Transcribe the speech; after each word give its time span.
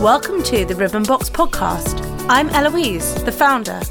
Welcome 0.00 0.42
to 0.44 0.64
the 0.64 0.74
Ribbon 0.74 1.02
Box 1.02 1.28
podcast. 1.28 2.00
I'm 2.30 2.48
Eloise, 2.48 3.22
the 3.24 3.32
founder. 3.32 3.82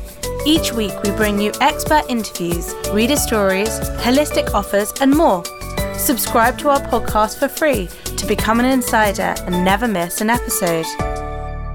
Each 0.43 0.73
week 0.73 0.91
we 1.03 1.11
bring 1.11 1.39
you 1.39 1.51
expert 1.61 2.01
interviews, 2.09 2.73
reader 2.91 3.15
stories, 3.15 3.69
holistic 4.01 4.51
offers, 4.55 4.91
and 5.01 5.15
more. 5.15 5.45
Subscribe 5.93 6.57
to 6.57 6.69
our 6.69 6.79
podcast 6.79 7.37
for 7.37 7.47
free 7.47 7.89
to 8.17 8.25
become 8.25 8.59
an 8.59 8.65
insider 8.65 9.35
and 9.45 9.63
never 9.63 9.87
miss 9.87 10.19
an 10.19 10.31
episode. 10.31 10.87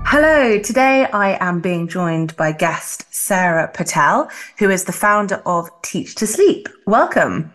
Hello, 0.04 0.58
today 0.58 1.06
I 1.12 1.38
am 1.38 1.60
being 1.60 1.86
joined 1.86 2.34
by 2.34 2.50
guest 2.50 3.06
Sarah 3.14 3.70
Patel, 3.72 4.28
who 4.58 4.68
is 4.68 4.82
the 4.82 4.90
founder 4.90 5.40
of 5.46 5.70
Teach 5.82 6.16
to 6.16 6.26
Sleep. 6.26 6.68
Welcome. 6.88 7.54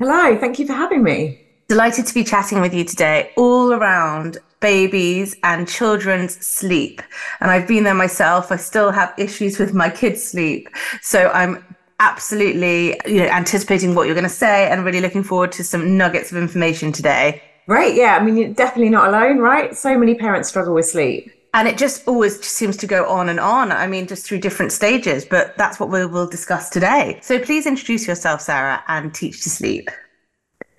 Hello, 0.00 0.36
thank 0.36 0.58
you 0.58 0.66
for 0.66 0.72
having 0.72 1.04
me. 1.04 1.40
Delighted 1.68 2.04
to 2.06 2.14
be 2.14 2.24
chatting 2.24 2.60
with 2.60 2.74
you 2.74 2.82
today 2.82 3.30
all 3.36 3.72
around 3.72 4.38
babies 4.60 5.36
and 5.42 5.68
children's 5.68 6.44
sleep. 6.44 7.02
And 7.40 7.50
I've 7.50 7.68
been 7.68 7.84
there 7.84 7.94
myself. 7.94 8.50
I 8.50 8.56
still 8.56 8.90
have 8.90 9.12
issues 9.18 9.58
with 9.58 9.74
my 9.74 9.90
kids' 9.90 10.22
sleep. 10.22 10.68
So 11.02 11.30
I'm 11.32 11.64
absolutely 11.98 13.00
you 13.06 13.22
know 13.22 13.28
anticipating 13.28 13.94
what 13.94 14.06
you're 14.06 14.14
going 14.14 14.22
to 14.24 14.28
say 14.28 14.70
and 14.70 14.84
really 14.84 15.00
looking 15.00 15.22
forward 15.22 15.50
to 15.50 15.64
some 15.64 15.96
nuggets 15.96 16.30
of 16.30 16.38
information 16.38 16.92
today. 16.92 17.42
Right, 17.66 17.94
yeah. 17.94 18.16
I 18.16 18.22
mean, 18.22 18.36
you're 18.36 18.54
definitely 18.54 18.90
not 18.90 19.08
alone, 19.08 19.38
right? 19.38 19.76
So 19.76 19.98
many 19.98 20.14
parents 20.14 20.48
struggle 20.48 20.74
with 20.74 20.86
sleep. 20.86 21.32
And 21.52 21.66
it 21.66 21.78
just 21.78 22.06
always 22.06 22.40
seems 22.46 22.76
to 22.76 22.86
go 22.86 23.08
on 23.08 23.28
and 23.28 23.40
on. 23.40 23.72
I 23.72 23.86
mean, 23.86 24.06
just 24.06 24.26
through 24.26 24.40
different 24.40 24.72
stages, 24.72 25.24
but 25.24 25.56
that's 25.56 25.80
what 25.80 25.88
we 25.88 26.04
will 26.06 26.28
discuss 26.28 26.68
today. 26.68 27.18
So 27.22 27.38
please 27.40 27.66
introduce 27.66 28.06
yourself, 28.06 28.42
Sarah, 28.42 28.84
and 28.88 29.12
teach 29.12 29.42
to 29.42 29.50
sleep. 29.50 29.90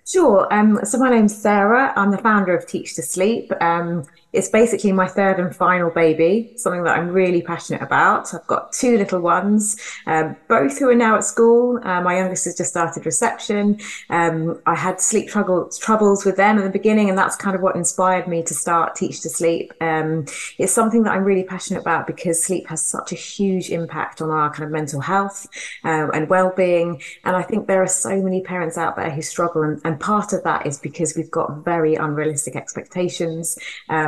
Sure. 0.07 0.47
Um, 0.53 0.79
so 0.85 0.97
my 0.97 1.09
name's 1.09 1.35
Sarah. 1.35 1.91
I'm 1.97 2.11
the 2.11 2.17
founder 2.17 2.55
of 2.55 2.65
Teach 2.65 2.95
to 2.95 3.01
Sleep. 3.01 3.51
Um, 3.61 4.05
it's 4.33 4.49
basically 4.49 4.91
my 4.91 5.07
third 5.07 5.39
and 5.39 5.55
final 5.55 5.89
baby, 5.89 6.53
something 6.57 6.83
that 6.83 6.97
I'm 6.97 7.09
really 7.09 7.41
passionate 7.41 7.81
about. 7.81 8.33
I've 8.33 8.45
got 8.47 8.73
two 8.73 8.97
little 8.97 9.21
ones, 9.21 9.77
um, 10.05 10.35
both 10.49 10.77
who 10.77 10.89
are 10.89 10.95
now 10.95 11.15
at 11.15 11.23
school. 11.23 11.79
Uh, 11.83 12.01
my 12.01 12.17
youngest 12.17 12.45
has 12.45 12.55
just 12.55 12.71
started 12.71 13.05
reception. 13.05 13.79
Um, 14.09 14.61
I 14.65 14.75
had 14.75 14.99
sleep 14.99 15.29
troubles, 15.29 15.77
troubles 15.77 16.25
with 16.25 16.35
them 16.35 16.57
at 16.57 16.63
the 16.63 16.69
beginning, 16.69 17.09
and 17.09 17.17
that's 17.17 17.35
kind 17.35 17.55
of 17.55 17.61
what 17.61 17.75
inspired 17.75 18.27
me 18.27 18.43
to 18.43 18.53
start 18.53 18.95
Teach 18.95 19.21
to 19.21 19.29
Sleep. 19.29 19.73
Um, 19.79 20.25
it's 20.57 20.73
something 20.73 21.03
that 21.03 21.13
I'm 21.13 21.23
really 21.23 21.43
passionate 21.43 21.79
about 21.79 22.05
because 22.05 22.43
sleep 22.43 22.67
has 22.67 22.83
such 22.83 23.13
a 23.13 23.15
huge 23.15 23.69
impact 23.69 24.21
on 24.21 24.29
our 24.29 24.51
kind 24.51 24.65
of 24.65 24.71
mental 24.71 24.99
health 24.99 25.47
uh, 25.85 26.09
and 26.13 26.29
well-being. 26.29 27.01
And 27.23 27.35
I 27.35 27.43
think 27.43 27.67
there 27.67 27.81
are 27.81 27.87
so 27.87 28.21
many 28.21 28.41
parents 28.41 28.77
out 28.77 28.97
there 28.97 29.09
who 29.09 29.21
struggle, 29.21 29.63
and, 29.63 29.79
and 29.85 29.99
part 29.99 30.33
of 30.33 30.43
that 30.43 30.67
is 30.67 30.79
because 30.79 31.15
we've 31.15 31.31
got 31.31 31.63
very 31.63 31.95
unrealistic 31.95 32.55
expectations. 32.55 33.57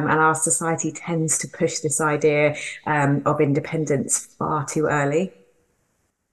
And 0.09 0.19
our 0.19 0.33
society 0.33 0.91
tends 0.91 1.37
to 1.37 1.47
push 1.47 1.79
this 1.79 2.01
idea 2.01 2.55
um, 2.87 3.21
of 3.27 3.39
independence 3.39 4.25
far 4.39 4.65
too 4.65 4.87
early. 4.87 5.31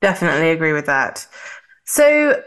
Definitely 0.01 0.51
agree 0.51 0.73
with 0.73 0.87
that. 0.87 1.27
So, 1.85 2.43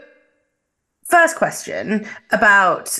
first 1.04 1.36
question 1.36 2.04
about 2.32 2.98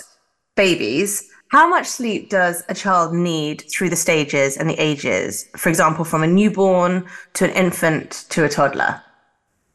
babies. 0.56 1.28
How 1.50 1.68
much 1.68 1.86
sleep 1.88 2.30
does 2.30 2.62
a 2.68 2.74
child 2.74 3.12
need 3.12 3.64
through 3.68 3.90
the 3.90 3.96
stages 3.96 4.56
and 4.56 4.70
the 4.70 4.80
ages? 4.80 5.48
For 5.56 5.68
example, 5.68 6.04
from 6.04 6.22
a 6.22 6.28
newborn 6.28 7.08
to 7.34 7.44
an 7.46 7.50
infant 7.50 8.26
to 8.30 8.44
a 8.44 8.48
toddler? 8.48 9.02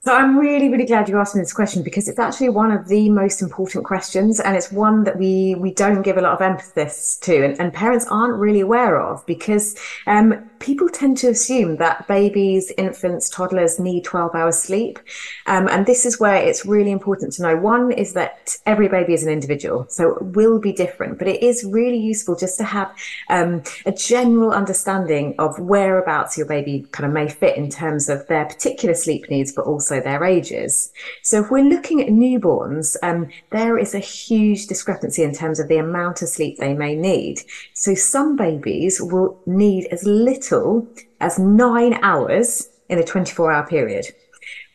So 0.05 0.13
I'm 0.15 0.37
really, 0.37 0.69
really 0.69 0.85
glad 0.85 1.09
you 1.09 1.17
asked 1.17 1.33
me 1.33 1.41
this 1.41 1.51
question 1.51 1.81
because 1.81 2.07
it's 2.07 2.19
actually 2.19 2.49
one 2.49 2.71
of 2.71 2.87
the 2.87 3.09
most 3.09 3.41
important 3.41 3.85
questions, 3.85 4.39
and 4.39 4.55
it's 4.55 4.71
one 4.71 5.03
that 5.05 5.17
we 5.17 5.55
we 5.55 5.73
don't 5.73 6.03
give 6.03 6.17
a 6.17 6.21
lot 6.21 6.33
of 6.33 6.41
emphasis 6.43 7.17
to, 7.23 7.43
and, 7.43 7.59
and 7.59 7.73
parents 7.73 8.05
aren't 8.11 8.35
really 8.35 8.59
aware 8.59 9.01
of 9.01 9.25
because 9.25 9.75
um, 10.05 10.47
people 10.59 10.89
tend 10.89 11.17
to 11.17 11.29
assume 11.29 11.77
that 11.77 12.07
babies, 12.07 12.71
infants, 12.77 13.31
toddlers 13.31 13.79
need 13.79 14.03
12 14.03 14.35
hours 14.35 14.59
sleep, 14.59 14.99
um, 15.47 15.67
and 15.69 15.87
this 15.87 16.05
is 16.05 16.19
where 16.19 16.35
it's 16.35 16.67
really 16.67 16.91
important 16.91 17.33
to 17.33 17.41
know. 17.41 17.55
One 17.55 17.91
is 17.91 18.13
that 18.13 18.55
every 18.67 18.87
baby 18.87 19.15
is 19.15 19.23
an 19.23 19.33
individual, 19.33 19.87
so 19.89 20.17
it 20.17 20.21
will 20.35 20.59
be 20.59 20.71
different, 20.71 21.17
but 21.17 21.27
it 21.27 21.41
is 21.41 21.63
really 21.63 21.97
useful 21.97 22.35
just 22.35 22.59
to 22.59 22.63
have 22.63 22.95
um, 23.29 23.63
a 23.87 23.91
general 23.91 24.51
understanding 24.51 25.33
of 25.39 25.57
whereabouts 25.57 26.37
your 26.37 26.45
baby 26.45 26.85
kind 26.91 27.07
of 27.07 27.11
may 27.11 27.27
fit 27.27 27.57
in 27.57 27.71
terms 27.71 28.07
of 28.07 28.27
their 28.27 28.45
particular 28.45 28.93
sleep 28.93 29.31
needs, 29.31 29.51
but 29.51 29.65
also 29.65 29.94
their 30.01 30.23
ages. 30.23 30.91
So 31.23 31.43
if 31.43 31.51
we're 31.51 31.63
looking 31.63 32.01
at 32.01 32.07
newborns, 32.07 32.95
um, 33.03 33.27
there 33.51 33.77
is 33.77 33.93
a 33.93 33.99
huge 33.99 34.67
discrepancy 34.67 35.23
in 35.23 35.33
terms 35.33 35.59
of 35.59 35.67
the 35.67 35.77
amount 35.77 36.21
of 36.21 36.29
sleep 36.29 36.57
they 36.57 36.73
may 36.73 36.95
need. 36.95 37.41
So 37.73 37.95
some 37.95 38.35
babies 38.35 39.01
will 39.01 39.39
need 39.45 39.85
as 39.87 40.03
little 40.03 40.87
as 41.19 41.39
nine 41.39 41.99
hours 42.03 42.69
in 42.89 42.99
a 42.99 43.03
24 43.03 43.51
hour 43.51 43.67
period, 43.67 44.07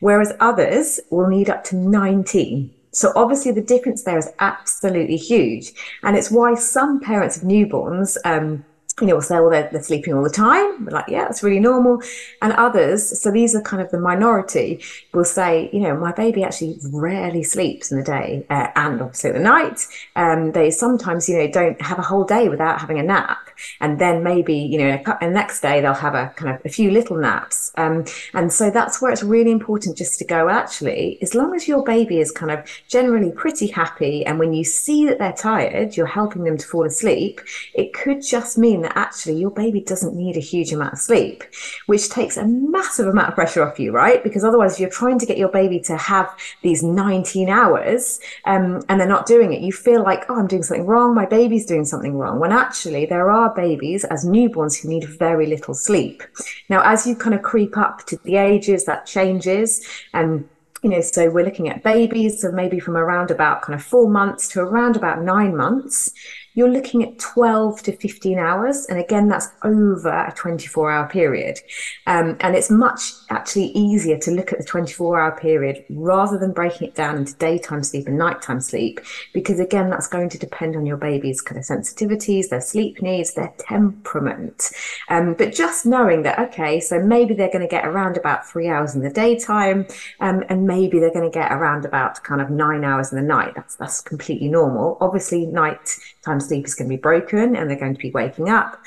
whereas 0.00 0.32
others 0.40 1.00
will 1.10 1.28
need 1.28 1.50
up 1.50 1.64
to 1.64 1.76
19. 1.76 2.74
So 2.92 3.12
obviously 3.14 3.52
the 3.52 3.60
difference 3.60 4.02
there 4.02 4.18
is 4.18 4.30
absolutely 4.40 5.16
huge. 5.16 5.72
And 6.02 6.16
it's 6.16 6.30
why 6.30 6.54
some 6.54 7.00
parents 7.00 7.36
of 7.36 7.44
newborns, 7.44 8.16
um, 8.24 8.64
you 9.00 9.06
know, 9.06 9.14
will 9.14 9.22
say, 9.22 9.40
well, 9.40 9.50
they're, 9.50 9.68
they're 9.70 9.82
sleeping 9.82 10.14
all 10.14 10.22
the 10.22 10.30
time. 10.30 10.84
We're 10.84 10.92
like, 10.92 11.08
yeah, 11.08 11.24
that's 11.24 11.42
really 11.42 11.60
normal. 11.60 12.02
And 12.42 12.52
others, 12.54 13.20
so 13.20 13.30
these 13.30 13.54
are 13.54 13.62
kind 13.62 13.82
of 13.82 13.90
the 13.90 14.00
minority, 14.00 14.82
will 15.12 15.24
say, 15.24 15.70
you 15.72 15.80
know, 15.80 15.96
my 15.96 16.12
baby 16.12 16.42
actually 16.44 16.78
rarely 16.90 17.42
sleeps 17.42 17.90
in 17.90 17.98
the 17.98 18.04
day 18.04 18.46
uh, 18.50 18.68
and 18.76 19.00
obviously 19.00 19.30
at 19.30 19.36
the 19.36 19.42
night. 19.42 19.86
Um, 20.16 20.52
they 20.52 20.70
sometimes, 20.70 21.28
you 21.28 21.38
know, 21.38 21.50
don't 21.50 21.80
have 21.82 21.98
a 21.98 22.02
whole 22.02 22.24
day 22.24 22.48
without 22.48 22.80
having 22.80 22.98
a 22.98 23.02
nap. 23.02 23.49
And 23.80 23.98
then 23.98 24.22
maybe, 24.22 24.54
you 24.54 24.78
know, 24.78 25.02
the 25.20 25.30
next 25.30 25.60
day 25.60 25.80
they'll 25.80 25.94
have 25.94 26.14
a 26.14 26.32
kind 26.36 26.54
of 26.54 26.64
a 26.64 26.68
few 26.68 26.90
little 26.90 27.16
naps. 27.16 27.72
Um, 27.76 28.04
and 28.34 28.52
so 28.52 28.70
that's 28.70 29.00
where 29.00 29.12
it's 29.12 29.22
really 29.22 29.50
important 29.50 29.96
just 29.96 30.18
to 30.18 30.24
go, 30.24 30.48
actually, 30.48 31.18
as 31.22 31.34
long 31.34 31.54
as 31.54 31.68
your 31.68 31.82
baby 31.84 32.18
is 32.20 32.30
kind 32.30 32.50
of 32.50 32.64
generally 32.88 33.32
pretty 33.32 33.66
happy. 33.66 34.24
And 34.24 34.38
when 34.38 34.52
you 34.52 34.64
see 34.64 35.06
that 35.06 35.18
they're 35.18 35.32
tired, 35.32 35.96
you're 35.96 36.06
helping 36.06 36.44
them 36.44 36.56
to 36.58 36.66
fall 36.66 36.84
asleep. 36.84 37.40
It 37.74 37.92
could 37.92 38.22
just 38.22 38.58
mean 38.58 38.82
that 38.82 38.96
actually 38.96 39.36
your 39.36 39.50
baby 39.50 39.80
doesn't 39.80 40.14
need 40.14 40.36
a 40.36 40.40
huge 40.40 40.72
amount 40.72 40.94
of 40.94 40.98
sleep, 40.98 41.44
which 41.86 42.08
takes 42.08 42.36
a 42.36 42.46
massive 42.46 43.06
amount 43.06 43.28
of 43.28 43.34
pressure 43.34 43.62
off 43.62 43.78
you, 43.78 43.92
right? 43.92 44.22
Because 44.22 44.44
otherwise, 44.44 44.74
if 44.74 44.80
you're 44.80 44.90
trying 44.90 45.18
to 45.18 45.26
get 45.26 45.38
your 45.38 45.48
baby 45.48 45.80
to 45.80 45.96
have 45.96 46.34
these 46.62 46.82
19 46.82 47.48
hours 47.48 48.20
um, 48.44 48.82
and 48.88 49.00
they're 49.00 49.08
not 49.08 49.26
doing 49.26 49.52
it, 49.52 49.62
you 49.62 49.72
feel 49.72 50.02
like, 50.02 50.24
oh, 50.28 50.36
I'm 50.36 50.46
doing 50.46 50.62
something 50.62 50.86
wrong. 50.86 51.14
My 51.14 51.26
baby's 51.26 51.66
doing 51.66 51.84
something 51.84 52.16
wrong. 52.16 52.38
When 52.38 52.52
actually, 52.52 53.06
there 53.06 53.30
are 53.30 53.49
babies 53.54 54.04
as 54.04 54.24
newborns 54.24 54.80
who 54.80 54.88
need 54.88 55.04
very 55.04 55.46
little 55.46 55.74
sleep. 55.74 56.22
Now, 56.68 56.82
as 56.82 57.06
you 57.06 57.14
kind 57.14 57.34
of 57.34 57.42
creep 57.42 57.76
up 57.76 58.06
to 58.06 58.16
the 58.18 58.36
ages, 58.36 58.84
that 58.84 59.06
changes. 59.06 59.86
And 60.12 60.48
you 60.82 60.90
know, 60.90 61.00
so 61.02 61.28
we're 61.28 61.44
looking 61.44 61.68
at 61.68 61.82
babies, 61.82 62.40
so 62.40 62.50
maybe 62.50 62.80
from 62.80 62.96
around 62.96 63.30
about 63.30 63.62
kind 63.62 63.78
of 63.78 63.84
four 63.84 64.08
months 64.08 64.48
to 64.48 64.60
around 64.60 64.96
about 64.96 65.22
nine 65.22 65.54
months 65.54 66.12
you're 66.54 66.68
looking 66.68 67.02
at 67.02 67.18
12 67.18 67.82
to 67.82 67.96
15 67.96 68.38
hours. 68.38 68.86
And 68.88 68.98
again, 68.98 69.28
that's 69.28 69.48
over 69.62 70.08
a 70.08 70.32
24 70.36 70.90
hour 70.90 71.08
period. 71.08 71.58
Um, 72.06 72.36
and 72.40 72.56
it's 72.56 72.70
much 72.70 73.00
actually 73.30 73.66
easier 73.66 74.18
to 74.18 74.30
look 74.30 74.52
at 74.52 74.58
the 74.58 74.64
24 74.64 75.20
hour 75.20 75.38
period 75.38 75.84
rather 75.90 76.38
than 76.38 76.52
breaking 76.52 76.88
it 76.88 76.94
down 76.94 77.16
into 77.16 77.34
daytime 77.34 77.82
sleep 77.82 78.06
and 78.06 78.18
nighttime 78.18 78.60
sleep, 78.60 79.00
because 79.32 79.60
again, 79.60 79.90
that's 79.90 80.08
going 80.08 80.28
to 80.28 80.38
depend 80.38 80.76
on 80.76 80.86
your 80.86 80.96
baby's 80.96 81.40
kind 81.40 81.58
of 81.58 81.64
sensitivities, 81.64 82.48
their 82.48 82.60
sleep 82.60 83.00
needs, 83.00 83.34
their 83.34 83.52
temperament. 83.58 84.70
Um, 85.08 85.34
but 85.34 85.54
just 85.54 85.86
knowing 85.86 86.22
that, 86.22 86.38
okay, 86.38 86.80
so 86.80 87.00
maybe 87.00 87.34
they're 87.34 87.52
going 87.52 87.60
to 87.60 87.68
get 87.68 87.86
around 87.86 88.16
about 88.16 88.46
three 88.46 88.68
hours 88.68 88.94
in 88.94 89.02
the 89.02 89.10
daytime, 89.10 89.86
um, 90.20 90.42
and 90.48 90.66
maybe 90.66 90.98
they're 90.98 91.12
going 91.12 91.30
to 91.30 91.34
get 91.34 91.52
around 91.52 91.84
about 91.84 92.22
kind 92.24 92.40
of 92.40 92.50
nine 92.50 92.84
hours 92.84 93.12
in 93.12 93.16
the 93.16 93.22
night. 93.22 93.54
That's, 93.54 93.76
that's 93.76 94.00
completely 94.00 94.48
normal. 94.48 94.98
Obviously, 95.00 95.46
night 95.46 95.96
time 96.22 96.39
sleep 96.40 96.66
is 96.66 96.74
going 96.74 96.88
to 96.88 96.96
be 96.96 97.00
broken 97.00 97.56
and 97.56 97.68
they're 97.68 97.78
going 97.78 97.94
to 97.94 98.00
be 98.00 98.10
waking 98.10 98.48
up. 98.48 98.80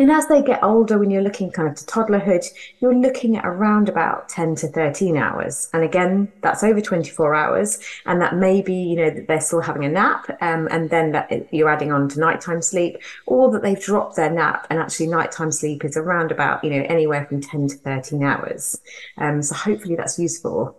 And 0.00 0.12
as 0.12 0.28
they 0.28 0.42
get 0.42 0.62
older, 0.62 0.96
when 0.96 1.10
you're 1.10 1.22
looking 1.22 1.50
kind 1.50 1.68
of 1.68 1.74
to 1.74 1.84
toddlerhood, 1.84 2.46
you're 2.78 2.94
looking 2.94 3.36
at 3.36 3.44
around 3.44 3.88
about 3.88 4.28
10 4.28 4.54
to 4.56 4.68
13 4.68 5.16
hours. 5.16 5.68
And 5.72 5.82
again, 5.82 6.30
that's 6.40 6.62
over 6.62 6.80
24 6.80 7.34
hours. 7.34 7.80
And 8.06 8.20
that 8.20 8.36
may 8.36 8.62
be, 8.62 8.74
you 8.74 8.94
know, 8.94 9.10
that 9.10 9.26
they're 9.26 9.40
still 9.40 9.60
having 9.60 9.84
a 9.84 9.88
nap. 9.88 10.30
Um, 10.40 10.68
and 10.70 10.88
then 10.88 11.10
that 11.12 11.52
you're 11.52 11.68
adding 11.68 11.90
on 11.90 12.08
to 12.10 12.20
nighttime 12.20 12.62
sleep 12.62 12.98
or 13.26 13.50
that 13.50 13.62
they've 13.62 13.82
dropped 13.82 14.14
their 14.14 14.30
nap. 14.30 14.68
And 14.70 14.78
actually 14.78 15.08
nighttime 15.08 15.50
sleep 15.50 15.84
is 15.84 15.96
around 15.96 16.30
about, 16.30 16.62
you 16.62 16.70
know, 16.70 16.86
anywhere 16.88 17.26
from 17.26 17.40
10 17.40 17.68
to 17.68 17.76
13 17.78 18.22
hours. 18.22 18.80
Um, 19.16 19.42
so 19.42 19.56
hopefully 19.56 19.96
that's 19.96 20.16
useful. 20.16 20.76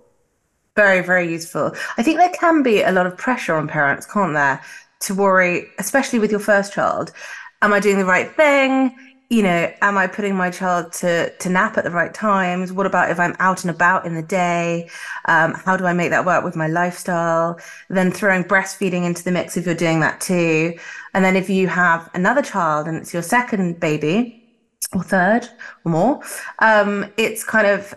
Very, 0.78 1.02
very 1.02 1.30
useful. 1.30 1.74
I 1.98 2.04
think 2.04 2.20
there 2.20 2.30
can 2.30 2.64
be 2.64 2.84
a 2.84 2.94
lot 2.94 3.06
of 3.06 3.18
pressure 3.18 3.56
on 3.56 3.68
parents, 3.68 4.06
can't 4.06 4.34
there? 4.34 4.62
To 5.02 5.16
worry, 5.16 5.68
especially 5.78 6.20
with 6.20 6.32
your 6.32 6.40
first 6.40 6.74
child. 6.74 7.12
Am 7.62 7.74
I 7.74 7.80
doing 7.80 7.98
the 7.98 8.06
right 8.06 8.32
thing? 8.36 8.96
You 9.30 9.44
know, 9.44 9.72
am 9.82 9.98
I 9.98 10.08
putting 10.08 10.36
my 10.36 10.50
child 10.50 10.92
to 10.94 11.30
to 11.38 11.50
nap 11.50 11.78
at 11.78 11.84
the 11.84 11.92
right 11.92 12.14
times? 12.14 12.74
What 12.74 12.88
about 12.88 13.12
if 13.12 13.20
I'm 13.20 13.36
out 13.40 13.64
and 13.64 13.70
about 13.70 14.06
in 14.06 14.16
the 14.16 14.24
day? 14.24 14.90
Um, 15.26 15.54
how 15.54 15.78
do 15.78 15.86
I 15.86 15.94
make 15.94 16.10
that 16.10 16.26
work 16.26 16.44
with 16.44 16.56
my 16.56 16.68
lifestyle? 16.68 17.60
Then 17.90 18.12
throwing 18.12 18.44
breastfeeding 18.44 19.06
into 19.06 19.24
the 19.24 19.32
mix 19.32 19.56
if 19.56 19.66
you're 19.66 19.76
doing 19.76 20.00
that 20.00 20.20
too. 20.20 20.80
And 21.14 21.24
then 21.24 21.36
if 21.36 21.50
you 21.50 21.68
have 21.68 22.10
another 22.16 22.42
child 22.42 22.88
and 22.88 22.98
it's 22.98 23.14
your 23.14 23.22
second 23.22 23.80
baby, 23.80 24.40
or 24.94 25.04
third 25.04 25.48
or 25.86 25.92
more. 25.92 26.22
Um, 26.60 27.12
it's 27.18 27.44
kind 27.44 27.68
of 27.68 27.94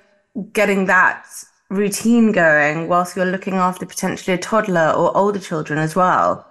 getting 0.52 0.86
that 0.86 1.26
routine 1.70 2.32
going 2.32 2.88
whilst 2.88 3.16
you're 3.16 3.24
looking 3.24 3.54
after 3.54 3.86
potentially 3.86 4.34
a 4.34 4.38
toddler 4.38 4.90
or 4.90 5.16
older 5.16 5.38
children 5.38 5.78
as 5.78 5.96
well. 5.96 6.46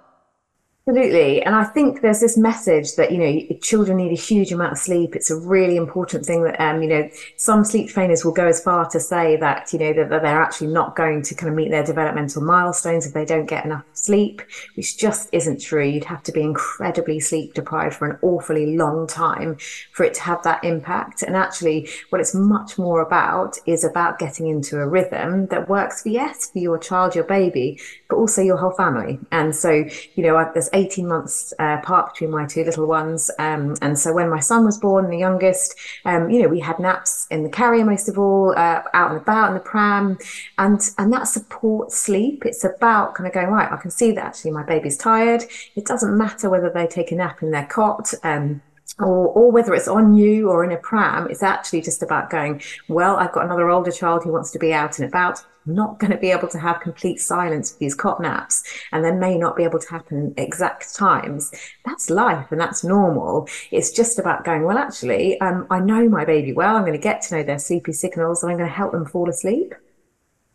Absolutely. 0.92 1.42
And 1.44 1.56
I 1.56 1.64
think 1.64 2.02
there's 2.02 2.20
this 2.20 2.38
message 2.38 2.96
that, 2.96 3.14
you 3.14 3.18
know, 3.18 3.58
children 3.62 3.96
need 3.96 4.12
a 4.12 4.22
huge 4.22 4.52
amount 4.52 4.74
of 4.74 4.78
sleep. 4.78 5.16
It's 5.16 5.32
a 5.32 5.38
really 5.38 5.78
important 5.78 6.26
thing 6.26 6.44
that, 6.44 6.60
um, 6.60 6.84
you 6.84 6.90
know, 6.90 7.10
some 7.38 7.64
sleep 7.64 7.90
trainers 7.90 8.26
will 8.26 8.34
go 8.34 8.46
as 8.46 8.62
far 8.62 8.90
to 8.90 9.00
say 9.00 9.38
that, 9.38 9.72
you 9.72 9.80
know, 9.80 9.94
that, 9.94 10.10
that 10.10 10.22
they're 10.22 10.42
actually 10.42 10.68
not 10.68 10.98
going 10.98 11.22
to 11.22 11.34
kind 11.34 11.50
of 11.50 11.56
meet 11.56 11.72
their 11.72 11.86
developmental 11.86 12.42
milestones 12.42 13.08
if 13.08 13.14
they 13.14 13.24
don't 13.24 13.46
get 13.46 13.64
enough 13.64 13.86
sleep, 13.94 14.42
which 14.76 14.98
just 14.98 15.30
isn't 15.32 15.62
true. 15.62 15.86
You'd 15.86 16.04
have 16.04 16.24
to 16.24 16.34
be 16.34 16.42
incredibly 16.42 17.22
sleep 17.22 17.54
deprived 17.54 17.96
for 17.96 18.10
an 18.10 18.20
awfully 18.22 18.76
long 18.76 19.08
time 19.08 19.56
for 19.94 20.04
it 20.04 20.14
to 20.16 20.22
have 20.24 20.44
that 20.44 20.62
impact. 20.62 21.24
And 21.24 21.38
actually, 21.38 21.88
what 22.10 22.20
it's 22.20 22.36
much 22.36 22.78
more 22.78 23.00
about 23.00 23.58
is 23.66 23.86
about 23.86 24.20
getting 24.20 24.48
into 24.48 24.78
a 24.82 24.88
rhythm 24.90 25.48
that 25.48 25.70
works 25.70 26.02
for, 26.04 26.10
yes, 26.10 26.52
for 26.52 26.60
your 26.60 26.78
child, 26.78 27.16
your 27.16 27.24
baby, 27.24 27.80
but 28.12 28.18
also 28.18 28.42
your 28.42 28.58
whole 28.58 28.72
family. 28.72 29.18
And 29.32 29.56
so, 29.56 29.72
you 30.16 30.24
know, 30.24 30.52
there's 30.54 30.70
18 30.74 31.08
months 31.08 31.54
uh, 31.60 31.78
apart 31.80 32.14
between 32.14 32.30
my 32.30 32.46
two 32.46 32.66
little 32.66 32.86
ones. 32.86 33.32
Um, 33.40 33.76
and 33.82 33.98
so 33.98 34.14
when 34.14 34.30
my 34.30 34.42
son 34.42 34.66
was 34.66 34.78
born, 34.78 35.10
the 35.10 35.18
youngest, 35.18 35.76
um, 36.04 36.30
you 36.30 36.42
know, 36.42 36.50
we 36.50 36.60
had 36.60 36.78
naps 36.78 37.26
in 37.32 37.44
the 37.44 37.50
carrier 37.50 37.86
most 37.86 38.10
of 38.10 38.20
all, 38.20 38.52
uh, 38.52 38.84
out 38.94 39.12
and 39.12 39.22
about 39.22 39.48
in 39.48 39.54
the 39.54 39.62
pram. 39.62 40.18
And, 40.58 40.82
and 40.98 41.14
that 41.14 41.24
supports 41.24 41.98
sleep. 41.98 42.46
It's 42.46 42.66
about 42.66 43.16
kind 43.16 43.28
of 43.28 43.34
going, 43.34 43.48
right, 43.48 43.72
I 43.72 43.78
can 43.78 43.92
see 43.92 44.12
that 44.12 44.26
actually 44.26 44.52
my 44.52 44.64
baby's 44.64 44.98
tired. 44.98 45.46
It 45.78 45.86
doesn't 45.86 46.18
matter 46.18 46.50
whether 46.50 46.70
they 46.70 46.88
take 46.88 47.14
a 47.14 47.16
nap 47.16 47.42
in 47.42 47.52
their 47.52 47.66
cot. 47.66 48.14
Um, 48.24 48.62
or, 49.00 49.30
or 49.30 49.52
whether 49.52 49.74
it's 49.74 49.88
on 49.88 50.16
you 50.16 50.50
or 50.50 50.66
in 50.66 50.72
a 50.74 50.78
pram, 50.78 51.30
it's 51.30 51.44
actually 51.44 51.82
just 51.82 52.04
about 52.04 52.30
going, 52.30 52.62
well, 52.90 53.16
I've 53.16 53.32
got 53.32 53.46
another 53.46 53.70
older 53.70 53.90
child 53.90 54.26
who 54.26 54.34
wants 54.34 54.52
to 54.52 54.60
be 54.60 54.74
out 54.74 55.00
and 55.00 55.08
about. 55.08 55.46
Not 55.66 56.00
going 56.00 56.12
to 56.12 56.18
be 56.18 56.32
able 56.32 56.48
to 56.50 56.60
have 56.60 56.82
complete 56.82 57.20
silence 57.20 57.72
with 57.72 57.80
these 57.80 57.96
cot 57.96 58.20
naps, 58.20 58.64
and 58.92 59.04
they 59.04 59.12
may 59.12 59.38
not 59.38 59.56
be 59.56 59.64
able 59.64 59.80
to 59.80 59.90
happen 59.90 60.34
exact 60.38 60.96
times. 60.96 61.52
That's 61.86 62.10
life 62.10 62.52
and 62.52 62.60
that's 62.60 62.84
normal. 62.84 63.48
It's 63.72 63.92
just 63.92 64.20
about 64.20 64.44
going, 64.44 64.64
well, 64.64 64.78
actually, 64.78 65.40
um, 65.42 65.68
I 65.70 65.80
know 65.80 66.10
my 66.10 66.26
baby 66.26 66.54
well. 66.54 66.76
I'm 66.76 66.84
going 66.84 66.94
to 66.94 67.00
get 67.00 67.22
to 67.24 67.36
know 67.36 67.44
their 67.44 67.60
sleepy 67.60 67.94
signals 67.94 68.44
and 68.44 68.52
I'm 68.52 68.58
going 68.58 68.70
to 68.70 68.76
help 68.76 68.92
them 68.92 69.06
fall 69.06 69.30
asleep. 69.30 69.74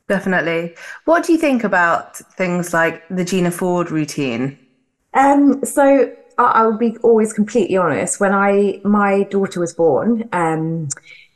Definitely. 0.09 0.75
What 1.05 1.25
do 1.25 1.33
you 1.33 1.39
think 1.39 1.65
about 1.65 2.17
things 2.17 2.73
like 2.73 3.07
the 3.09 3.25
Gina 3.25 3.51
Ford 3.51 3.91
routine? 3.91 4.59
Um, 5.15 5.65
so 5.65 6.15
I'll 6.39 6.77
be 6.77 6.97
always 6.99 7.33
completely 7.33 7.77
honest. 7.77 8.21
When 8.21 8.33
I 8.33 8.81
my 8.85 9.25
daughter 9.25 9.59
was 9.59 9.73
born, 9.73 10.29
um, 10.33 10.89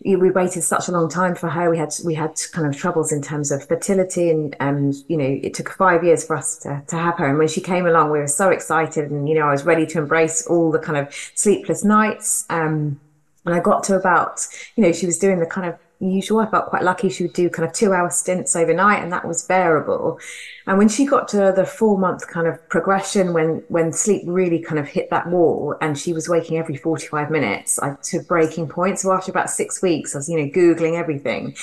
we 0.03 0.31
waited 0.31 0.63
such 0.63 0.89
a 0.89 0.93
long 0.93 1.11
time 1.11 1.35
for 1.35 1.49
her. 1.49 1.71
We 1.71 1.77
had 1.77 1.93
we 2.05 2.15
had 2.15 2.41
kind 2.53 2.67
of 2.67 2.77
troubles 2.77 3.13
in 3.13 3.21
terms 3.21 3.53
of 3.53 3.67
fertility, 3.67 4.31
and 4.31 4.57
and 4.59 4.95
you 5.09 5.17
know 5.17 5.39
it 5.43 5.55
took 5.55 5.71
five 5.71 6.03
years 6.03 6.25
for 6.25 6.37
us 6.37 6.57
to, 6.59 6.83
to 6.89 6.97
have 6.97 7.19
her. 7.19 7.29
And 7.29 7.39
when 7.39 7.49
she 7.49 7.61
came 7.61 7.87
along, 7.87 8.11
we 8.11 8.19
were 8.19 8.27
so 8.27 8.49
excited, 8.49 9.11
and 9.11 9.29
you 9.29 9.35
know 9.35 9.47
I 9.49 9.51
was 9.53 9.65
ready 9.65 9.87
to 9.87 9.99
embrace 9.99 10.47
all 10.47 10.71
the 10.71 10.79
kind 10.79 10.97
of 10.97 11.15
sleepless 11.35 11.85
nights. 11.85 12.47
Um, 12.49 12.99
and 13.45 13.55
I 13.55 13.61
got 13.61 13.85
to 13.85 13.97
about 13.97 14.47
you 14.77 14.85
know 14.85 14.93
she 14.93 15.07
was 15.07 15.19
doing 15.19 15.39
the 15.39 15.47
kind 15.47 15.69
of 15.69 15.79
usual. 16.01 16.41
I 16.41 16.51
felt 16.51 16.67
quite 16.67 16.83
lucky. 16.83 17.09
She 17.09 17.25
would 17.25 17.33
do 17.33 17.51
kind 17.51 17.69
of 17.69 17.75
two 17.75 17.93
hour 17.93 18.11
stints 18.11 18.57
overnight, 18.57 19.03
and 19.03 19.13
that 19.13 19.27
was 19.27 19.45
bearable. 19.45 20.19
And 20.67 20.79
when 20.79 20.89
she 20.89 21.05
got 21.05 21.29
to 21.29 21.53
the 21.55 21.65
four 21.65 21.99
month 21.99 22.27
kind 22.29 22.47
of 22.47 22.59
regression, 22.75 23.33
when 23.33 23.63
when 23.69 23.93
sleep 23.93 24.23
really 24.27 24.61
kind 24.61 24.79
of 24.79 24.89
hit 24.89 25.11
that 25.11 25.29
wall, 25.29 25.77
and 25.81 25.99
she 25.99 26.13
was 26.13 26.29
waking 26.29 26.59
every 26.59 26.77
forty 26.77 27.07
five 27.07 27.31
minutes, 27.31 27.79
I 27.79 27.97
to 28.05 28.23
breaking 28.23 28.69
point. 28.69 28.99
So 28.99 29.13
after 29.13 29.31
about 29.31 29.51
six 29.51 29.83
weeks, 29.83 30.15
I 30.15 30.19
was 30.19 30.29
you 30.29 30.39
know 30.39 30.51
googling 30.51 30.99
everything. 30.99 31.55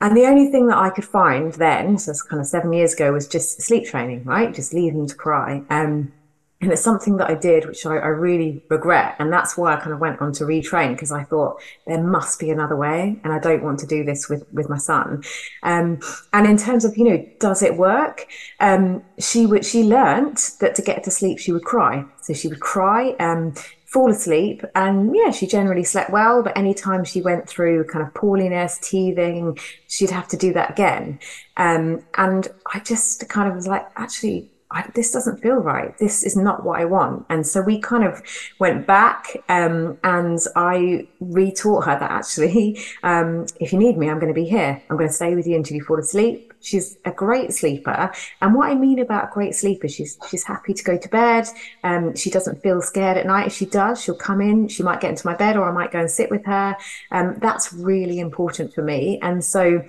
And 0.00 0.16
the 0.16 0.26
only 0.26 0.50
thing 0.50 0.68
that 0.68 0.78
I 0.78 0.90
could 0.90 1.04
find 1.04 1.52
then, 1.54 1.98
so 1.98 2.12
it's 2.12 2.22
kind 2.22 2.40
of 2.40 2.46
seven 2.46 2.72
years 2.72 2.94
ago, 2.94 3.12
was 3.12 3.26
just 3.26 3.60
sleep 3.62 3.84
training, 3.84 4.22
right? 4.24 4.54
Just 4.54 4.72
leave 4.72 4.94
them 4.94 5.08
to 5.08 5.14
cry. 5.14 5.62
Um, 5.70 6.12
and 6.60 6.72
it's 6.72 6.82
something 6.82 7.18
that 7.18 7.30
I 7.30 7.34
did, 7.34 7.66
which 7.66 7.86
I, 7.86 7.98
I, 7.98 8.08
really 8.08 8.64
regret. 8.68 9.14
And 9.20 9.32
that's 9.32 9.56
why 9.56 9.74
I 9.74 9.76
kind 9.76 9.92
of 9.92 10.00
went 10.00 10.20
on 10.20 10.32
to 10.34 10.44
retrain 10.44 10.92
because 10.92 11.12
I 11.12 11.22
thought 11.22 11.62
there 11.86 12.02
must 12.02 12.40
be 12.40 12.50
another 12.50 12.74
way. 12.74 13.20
And 13.22 13.32
I 13.32 13.38
don't 13.38 13.62
want 13.62 13.78
to 13.80 13.86
do 13.86 14.02
this 14.02 14.28
with, 14.28 14.44
with 14.52 14.68
my 14.68 14.76
son. 14.78 15.22
Um, 15.62 16.00
and 16.32 16.46
in 16.48 16.56
terms 16.56 16.84
of, 16.84 16.96
you 16.96 17.04
know, 17.04 17.24
does 17.38 17.62
it 17.62 17.76
work? 17.76 18.26
Um, 18.58 19.04
she 19.20 19.46
would, 19.46 19.64
she 19.64 19.84
learned 19.84 20.38
that 20.58 20.74
to 20.74 20.82
get 20.82 21.04
to 21.04 21.12
sleep, 21.12 21.38
she 21.38 21.52
would 21.52 21.64
cry. 21.64 22.04
So 22.22 22.34
she 22.34 22.48
would 22.48 22.60
cry, 22.60 23.14
um, 23.20 23.54
fall 23.86 24.10
asleep. 24.10 24.64
And 24.74 25.14
yeah, 25.14 25.30
she 25.30 25.46
generally 25.46 25.84
slept 25.84 26.10
well. 26.10 26.42
But 26.42 26.58
anytime 26.58 27.04
she 27.04 27.22
went 27.22 27.48
through 27.48 27.84
kind 27.84 28.04
of 28.04 28.12
pooliness, 28.14 28.82
teething, 28.82 29.56
she'd 29.86 30.10
have 30.10 30.26
to 30.28 30.36
do 30.36 30.52
that 30.54 30.70
again. 30.72 31.20
Um, 31.56 32.04
and 32.16 32.48
I 32.74 32.80
just 32.80 33.28
kind 33.28 33.48
of 33.48 33.54
was 33.54 33.68
like, 33.68 33.86
actually, 33.94 34.50
I, 34.70 34.90
this 34.94 35.10
doesn't 35.10 35.40
feel 35.40 35.56
right. 35.56 35.96
This 35.98 36.22
is 36.22 36.36
not 36.36 36.64
what 36.64 36.78
I 36.78 36.84
want. 36.84 37.24
And 37.30 37.46
so 37.46 37.62
we 37.62 37.80
kind 37.80 38.04
of 38.04 38.22
went 38.58 38.86
back 38.86 39.36
um, 39.48 39.98
and 40.04 40.38
I 40.56 41.08
retaught 41.22 41.86
her 41.86 41.98
that 41.98 42.10
actually, 42.10 42.78
um, 43.02 43.46
if 43.60 43.72
you 43.72 43.78
need 43.78 43.96
me, 43.96 44.10
I'm 44.10 44.18
going 44.18 44.32
to 44.32 44.38
be 44.38 44.48
here. 44.48 44.82
I'm 44.90 44.96
going 44.96 45.08
to 45.08 45.14
stay 45.14 45.34
with 45.34 45.46
you 45.46 45.56
until 45.56 45.76
you 45.76 45.84
fall 45.84 45.98
asleep. 45.98 46.52
She's 46.60 46.98
a 47.04 47.12
great 47.12 47.52
sleeper. 47.54 48.10
And 48.42 48.54
what 48.54 48.68
I 48.68 48.74
mean 48.74 48.98
about 48.98 49.30
a 49.30 49.32
great 49.32 49.54
sleeper, 49.54 49.88
she's 49.88 50.18
she's 50.28 50.42
happy 50.42 50.74
to 50.74 50.84
go 50.84 50.98
to 50.98 51.08
bed. 51.08 51.46
Um, 51.84 52.16
she 52.16 52.30
doesn't 52.30 52.62
feel 52.62 52.82
scared 52.82 53.16
at 53.16 53.26
night. 53.26 53.46
If 53.46 53.52
she 53.52 53.64
does, 53.66 54.02
she'll 54.02 54.16
come 54.16 54.40
in. 54.40 54.66
She 54.68 54.82
might 54.82 55.00
get 55.00 55.10
into 55.10 55.26
my 55.26 55.36
bed 55.36 55.56
or 55.56 55.68
I 55.68 55.72
might 55.72 55.92
go 55.92 56.00
and 56.00 56.10
sit 56.10 56.30
with 56.30 56.44
her. 56.46 56.76
Um, 57.12 57.38
that's 57.40 57.72
really 57.72 58.18
important 58.18 58.74
for 58.74 58.82
me. 58.82 59.20
And 59.22 59.44
so 59.44 59.84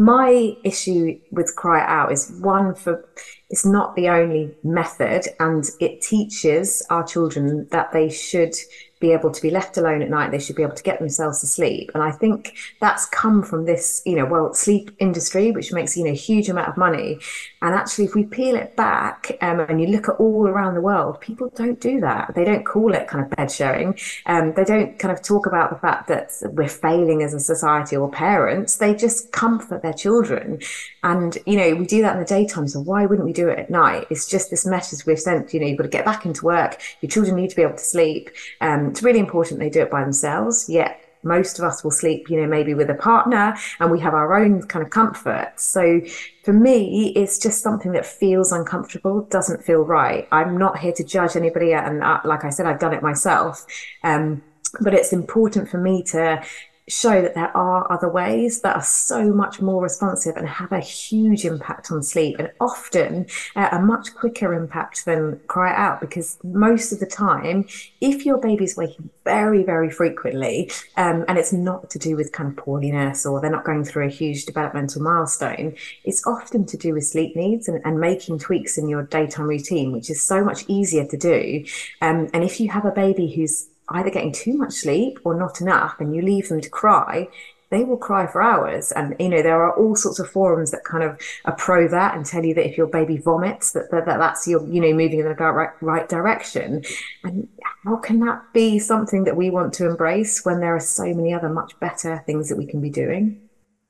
my 0.00 0.56
issue 0.64 1.20
with 1.30 1.54
cry 1.56 1.84
out 1.84 2.10
is 2.10 2.32
one 2.40 2.74
for 2.74 3.06
it's 3.50 3.66
not 3.66 3.94
the 3.96 4.08
only 4.08 4.50
method 4.64 5.26
and 5.38 5.68
it 5.78 6.00
teaches 6.00 6.82
our 6.88 7.06
children 7.06 7.68
that 7.70 7.92
they 7.92 8.08
should 8.08 8.54
be 9.00 9.12
able 9.12 9.30
to 9.30 9.42
be 9.42 9.50
left 9.50 9.78
alone 9.78 10.02
at 10.02 10.10
night. 10.10 10.30
They 10.30 10.38
should 10.38 10.56
be 10.56 10.62
able 10.62 10.76
to 10.76 10.82
get 10.82 10.98
themselves 10.98 11.40
to 11.40 11.46
sleep. 11.46 11.90
And 11.94 12.02
I 12.02 12.10
think 12.12 12.56
that's 12.80 13.06
come 13.06 13.42
from 13.42 13.64
this, 13.64 14.02
you 14.04 14.14
know, 14.14 14.26
well, 14.26 14.52
sleep 14.52 14.90
industry, 14.98 15.50
which 15.50 15.72
makes, 15.72 15.96
you 15.96 16.04
know, 16.04 16.10
a 16.10 16.14
huge 16.14 16.48
amount 16.50 16.68
of 16.68 16.76
money. 16.76 17.18
And 17.62 17.74
actually, 17.74 18.04
if 18.04 18.14
we 18.14 18.24
peel 18.24 18.56
it 18.56 18.76
back 18.76 19.36
um, 19.40 19.60
and 19.60 19.80
you 19.80 19.88
look 19.88 20.08
at 20.08 20.16
all 20.16 20.46
around 20.46 20.74
the 20.74 20.80
world, 20.80 21.20
people 21.20 21.50
don't 21.54 21.80
do 21.80 22.00
that. 22.00 22.34
They 22.34 22.44
don't 22.44 22.64
call 22.64 22.94
it 22.94 23.08
kind 23.08 23.24
of 23.24 23.30
bed 23.30 23.50
sharing. 23.50 23.98
Um, 24.26 24.52
they 24.54 24.64
don't 24.64 24.98
kind 24.98 25.12
of 25.12 25.22
talk 25.22 25.46
about 25.46 25.70
the 25.70 25.78
fact 25.78 26.08
that 26.08 26.32
we're 26.52 26.68
failing 26.68 27.22
as 27.22 27.32
a 27.32 27.40
society 27.40 27.96
or 27.96 28.10
parents. 28.10 28.76
They 28.76 28.94
just 28.94 29.32
comfort 29.32 29.82
their 29.82 29.92
children. 29.94 30.60
And, 31.02 31.38
you 31.46 31.56
know, 31.56 31.74
we 31.74 31.86
do 31.86 32.02
that 32.02 32.14
in 32.14 32.20
the 32.20 32.26
daytime. 32.26 32.68
So 32.68 32.80
why 32.80 33.06
wouldn't 33.06 33.26
we 33.26 33.32
do 33.32 33.48
it 33.48 33.58
at 33.58 33.70
night? 33.70 34.06
It's 34.10 34.28
just 34.28 34.50
this 34.50 34.66
message 34.66 35.06
we've 35.06 35.18
sent, 35.18 35.54
you 35.54 35.60
know, 35.60 35.66
you've 35.66 35.78
got 35.78 35.84
to 35.84 35.88
get 35.88 36.04
back 36.04 36.26
into 36.26 36.44
work. 36.44 36.80
Your 37.00 37.08
children 37.08 37.36
need 37.36 37.48
to 37.50 37.56
be 37.56 37.62
able 37.62 37.76
to 37.76 37.78
sleep. 37.78 38.30
Um, 38.60 38.89
it's 38.90 39.02
really 39.02 39.18
important 39.18 39.60
they 39.60 39.70
do 39.70 39.82
it 39.82 39.90
by 39.90 40.02
themselves. 40.02 40.68
Yet 40.68 41.00
most 41.22 41.58
of 41.58 41.64
us 41.64 41.84
will 41.84 41.90
sleep, 41.90 42.30
you 42.30 42.40
know, 42.40 42.46
maybe 42.46 42.74
with 42.74 42.88
a 42.90 42.94
partner 42.94 43.56
and 43.78 43.90
we 43.90 44.00
have 44.00 44.14
our 44.14 44.34
own 44.34 44.62
kind 44.62 44.84
of 44.84 44.90
comfort. 44.90 45.52
So 45.56 46.00
for 46.44 46.52
me, 46.52 47.12
it's 47.14 47.38
just 47.38 47.62
something 47.62 47.92
that 47.92 48.06
feels 48.06 48.52
uncomfortable, 48.52 49.22
doesn't 49.30 49.62
feel 49.62 49.82
right. 49.82 50.26
I'm 50.32 50.56
not 50.56 50.78
here 50.78 50.92
to 50.92 51.04
judge 51.04 51.36
anybody. 51.36 51.72
And 51.72 52.02
uh, 52.02 52.20
like 52.24 52.44
I 52.44 52.50
said, 52.50 52.66
I've 52.66 52.78
done 52.78 52.94
it 52.94 53.02
myself. 53.02 53.66
Um, 54.02 54.42
but 54.80 54.94
it's 54.94 55.12
important 55.12 55.68
for 55.68 55.78
me 55.78 56.02
to 56.04 56.42
show 56.90 57.22
that 57.22 57.34
there 57.34 57.54
are 57.56 57.90
other 57.92 58.08
ways 58.08 58.60
that 58.62 58.76
are 58.76 58.82
so 58.82 59.32
much 59.32 59.60
more 59.60 59.82
responsive 59.82 60.36
and 60.36 60.48
have 60.48 60.72
a 60.72 60.80
huge 60.80 61.44
impact 61.44 61.90
on 61.90 62.02
sleep 62.02 62.36
and 62.38 62.50
often 62.60 63.26
uh, 63.56 63.68
a 63.72 63.80
much 63.80 64.14
quicker 64.14 64.54
impact 64.54 65.04
than 65.04 65.40
cry 65.46 65.74
out 65.74 66.00
because 66.00 66.38
most 66.42 66.92
of 66.92 67.00
the 67.00 67.06
time 67.06 67.66
if 68.00 68.26
your 68.26 68.38
baby's 68.38 68.76
waking 68.76 69.08
very 69.24 69.62
very 69.62 69.90
frequently 69.90 70.70
um, 70.96 71.24
and 71.28 71.38
it's 71.38 71.52
not 71.52 71.88
to 71.90 71.98
do 71.98 72.16
with 72.16 72.32
kind 72.32 72.50
of 72.50 72.56
poorliness 72.56 73.24
or 73.24 73.40
they're 73.40 73.50
not 73.50 73.64
going 73.64 73.84
through 73.84 74.06
a 74.06 74.10
huge 74.10 74.44
developmental 74.44 75.02
milestone 75.02 75.74
it's 76.04 76.26
often 76.26 76.66
to 76.66 76.76
do 76.76 76.94
with 76.94 77.06
sleep 77.06 77.36
needs 77.36 77.68
and, 77.68 77.80
and 77.84 78.00
making 78.00 78.38
tweaks 78.38 78.76
in 78.76 78.88
your 78.88 79.02
daytime 79.04 79.46
routine 79.46 79.92
which 79.92 80.10
is 80.10 80.22
so 80.22 80.44
much 80.44 80.64
easier 80.68 81.06
to 81.06 81.16
do. 81.16 81.64
Um, 82.00 82.28
and 82.32 82.44
if 82.44 82.60
you 82.60 82.70
have 82.70 82.84
a 82.84 82.90
baby 82.90 83.30
who's 83.30 83.68
either 83.90 84.10
getting 84.10 84.32
too 84.32 84.56
much 84.56 84.72
sleep 84.72 85.18
or 85.24 85.34
not 85.34 85.60
enough 85.60 85.96
and 86.00 86.14
you 86.14 86.22
leave 86.22 86.48
them 86.48 86.60
to 86.60 86.70
cry 86.70 87.28
they 87.70 87.84
will 87.84 87.96
cry 87.96 88.26
for 88.26 88.42
hours. 88.42 88.92
And 88.92 89.14
you 89.18 89.28
know 89.28 89.42
there 89.42 89.62
are 89.62 89.74
all 89.76 89.96
sorts 89.96 90.18
of 90.18 90.28
forums 90.28 90.72
that 90.72 90.84
kind 90.84 91.02
of 91.02 91.18
are 91.44 91.54
pro 91.54 91.88
that 91.88 92.14
and 92.16 92.26
tell 92.26 92.44
you 92.44 92.54
that 92.54 92.68
if 92.68 92.76
your 92.76 92.88
baby 92.88 93.16
vomits 93.16 93.72
that, 93.72 93.90
that, 93.90 94.06
that 94.06 94.18
that's 94.18 94.46
your 94.46 94.66
you 94.68 94.80
know 94.80 94.92
moving 94.92 95.20
in 95.20 95.26
the 95.26 95.34
right, 95.34 95.70
right 95.80 96.08
direction. 96.08 96.84
And 97.24 97.48
how 97.84 97.96
can 97.96 98.20
that 98.20 98.42
be 98.52 98.78
something 98.78 99.24
that 99.24 99.36
we 99.36 99.50
want 99.50 99.72
to 99.74 99.86
embrace 99.88 100.44
when 100.44 100.60
there 100.60 100.74
are 100.74 100.80
so 100.80 101.04
many 101.14 101.32
other 101.32 101.48
much 101.48 101.78
better 101.80 102.22
things 102.26 102.48
that 102.48 102.58
we 102.58 102.66
can 102.66 102.80
be 102.80 102.90
doing? 102.90 103.40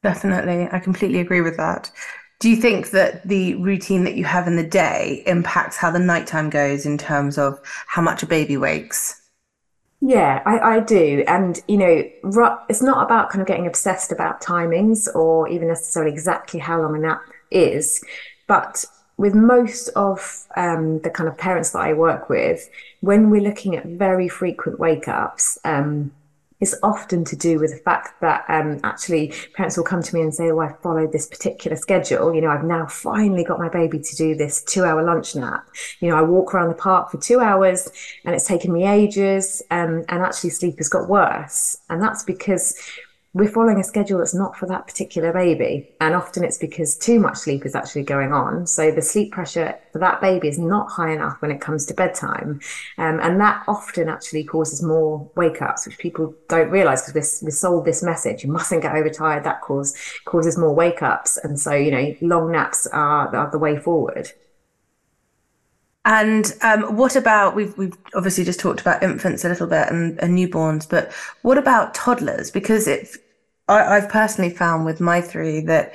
Definitely. 0.03 0.69
I 0.71 0.79
completely 0.79 1.21
agree 1.21 1.41
with 1.41 1.57
that. 1.57 1.91
Do 2.39 2.49
you 2.49 2.57
think 2.57 2.91
that 2.91 3.27
the 3.29 3.55
routine 3.57 4.05
that 4.05 4.15
you 4.15 4.25
have 4.25 4.47
in 4.47 4.57
the 4.57 4.67
day 4.67 5.23
impacts 5.27 5.77
how 5.77 5.91
the 5.91 5.99
nighttime 5.99 6.49
goes 6.49 6.87
in 6.87 6.97
terms 6.97 7.37
of 7.37 7.61
how 7.87 8.01
much 8.01 8.23
a 8.23 8.27
baby 8.27 8.57
wakes 8.57 9.20
Yeah, 10.01 10.43
I, 10.47 10.77
I 10.77 10.81
do. 10.81 11.25
And, 11.29 11.61
you 11.69 11.77
know, 11.77 12.03
it's 12.69 12.83
not 12.83 13.05
about 13.05 13.29
kind 13.31 13.43
of 13.43 13.47
getting 13.47 13.67
obsessed 13.67 14.13
about 14.13 14.41
timings 14.41 15.15
or 15.15 15.47
even 15.49 15.69
necessarily 15.69 16.11
exactly 16.13 16.59
how 16.59 16.81
long 16.81 16.97
a 16.97 16.99
nap 16.99 17.21
is. 17.51 18.03
But 18.47 18.85
with 19.19 19.35
most 19.35 19.89
of 19.91 20.47
um, 20.57 21.01
the 21.01 21.11
kind 21.11 21.29
of 21.29 21.37
parents 21.37 21.71
that 21.73 21.81
I 21.81 21.93
work 21.93 22.31
with, 22.31 22.71
when 23.01 23.29
we're 23.29 23.43
looking 23.43 23.77
at 23.77 23.85
very 23.85 24.29
frequent 24.29 24.81
wake 24.81 25.07
ups, 25.07 25.59
um, 25.65 26.13
is 26.61 26.77
often 26.83 27.25
to 27.25 27.37
do 27.37 27.59
with 27.59 27.71
the 27.73 27.79
fact 27.79 28.21
that 28.21 28.45
um, 28.49 28.79
actually 28.85 29.33
parents 29.55 29.77
will 29.77 29.85
come 29.85 30.03
to 30.03 30.15
me 30.15 30.21
and 30.21 30.35
say, 30.35 30.51
"Oh, 30.51 30.61
I 30.61 30.73
followed 30.83 31.13
this 31.13 31.27
particular 31.27 31.77
schedule. 31.77 32.35
You 32.35 32.43
know, 32.43 32.51
I've 32.51 32.65
now 32.65 32.87
finally 32.87 33.45
got 33.45 33.59
my 33.59 33.69
baby 33.69 33.99
to 33.99 34.17
do 34.17 34.35
this 34.35 34.63
two-hour 34.65 35.03
lunch 35.03 35.35
nap. 35.35 35.69
You 36.01 36.11
know, 36.11 36.17
I 36.17 36.23
walk 36.23 36.55
around 36.55 36.69
the 36.69 36.75
park 36.75 37.11
for 37.11 37.19
two 37.19 37.41
hours, 37.41 37.89
and 38.25 38.35
it's 38.35 38.47
taken 38.47 38.73
me 38.73 38.87
ages, 38.87 39.63
um, 39.71 40.05
and 40.09 40.23
actually 40.23 40.51
sleep 40.51 40.79
has 40.79 40.89
got 40.89 41.09
worse. 41.09 41.77
And 41.89 42.03
that's 42.03 42.23
because 42.23 42.75
we're 43.33 43.49
following 43.49 43.79
a 43.79 43.85
schedule 43.85 44.19
that's 44.19 44.35
not 44.35 44.57
for 44.57 44.67
that 44.67 44.89
particular 44.89 45.33
baby. 45.33 45.95
And 46.01 46.15
often 46.15 46.43
it's 46.43 46.59
because 46.59 46.97
too 46.97 47.21
much 47.21 47.39
sleep 47.39 47.65
is 47.65 47.77
actually 47.77 48.03
going 48.03 48.33
on. 48.33 48.67
So 48.67 48.91
the 48.91 49.03
sleep 49.03 49.31
pressure 49.31 49.79
for 49.93 50.01
that 50.01 50.21
baby 50.21 50.49
is 50.49 50.59
not 50.59 50.91
high 50.91 51.13
enough 51.13 51.41
when 51.41 51.53
it 51.53 51.61
comes 51.61 51.87
to 51.87 51.95
bedtime. 51.95 52.61
Um, 52.99 53.21
and 53.21 53.41
that 53.41 53.63
often 53.69 54.09
actually 54.09 54.43
causes 54.43 54.83
more 54.83 55.31
wake 55.37 55.63
ups, 55.63 55.87
which 55.87 55.99
people 55.99 56.35
don't 56.49 56.71
realize 56.71 57.03
because 57.03 57.41
we're 57.43 57.51
sold 57.51 57.85
this 57.85 58.03
message 58.03 58.43
you 58.43 58.51
mustn't 58.51 58.83
get 58.83 58.97
overtired. 58.97 59.45
That 59.45 59.61
cause, 59.61 59.97
causes 60.25 60.59
more 60.59 60.75
wake 60.75 61.03
ups. 61.03 61.37
And 61.37 61.59
so, 61.59 61.73
you 61.73 61.93
know, 61.93 62.17
long 62.21 62.51
naps 62.51 62.89
are, 62.89 63.35
are 63.35 63.51
the 63.51 63.59
way 63.59 63.79
forward. 63.79 64.33
And 66.05 66.55
um, 66.63 66.97
what 66.97 67.15
about 67.15 67.55
we've 67.55 67.77
we've 67.77 67.97
obviously 68.15 68.45
just 68.45 68.59
talked 68.59 68.81
about 68.81 69.03
infants 69.03 69.45
a 69.45 69.49
little 69.49 69.67
bit 69.67 69.89
and, 69.91 70.19
and 70.21 70.37
newborns, 70.37 70.89
but 70.89 71.13
what 71.43 71.59
about 71.59 71.95
toddlers? 71.95 72.51
Because 72.51 72.89
I, 73.69 73.97
I've 73.97 74.09
personally 74.09 74.51
found 74.51 74.87
with 74.87 75.01
my 75.01 75.21
three 75.21 75.61
that 75.63 75.93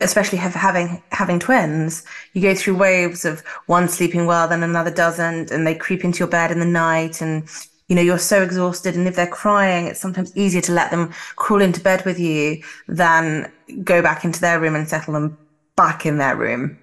especially 0.00 0.38
having 0.38 1.02
having 1.12 1.38
twins, 1.38 2.04
you 2.32 2.42
go 2.42 2.54
through 2.54 2.76
waves 2.76 3.24
of 3.24 3.40
one 3.66 3.88
sleeping 3.88 4.26
well, 4.26 4.48
then 4.48 4.62
another 4.62 4.90
doesn't, 4.90 5.50
and 5.50 5.66
they 5.66 5.74
creep 5.74 6.04
into 6.04 6.20
your 6.20 6.28
bed 6.28 6.50
in 6.50 6.58
the 6.58 6.64
night, 6.64 7.20
and 7.20 7.46
you 7.88 7.96
know 7.96 8.02
you're 8.02 8.18
so 8.18 8.42
exhausted, 8.42 8.96
and 8.96 9.06
if 9.06 9.16
they're 9.16 9.26
crying, 9.26 9.86
it's 9.86 10.00
sometimes 10.00 10.36
easier 10.36 10.62
to 10.62 10.72
let 10.72 10.90
them 10.90 11.12
crawl 11.36 11.60
into 11.60 11.80
bed 11.80 12.04
with 12.04 12.18
you 12.18 12.62
than 12.88 13.52
go 13.84 14.02
back 14.02 14.24
into 14.24 14.40
their 14.40 14.58
room 14.60 14.74
and 14.74 14.88
settle 14.88 15.14
them 15.14 15.36
back 15.76 16.06
in 16.06 16.18
their 16.18 16.36
room. 16.36 16.78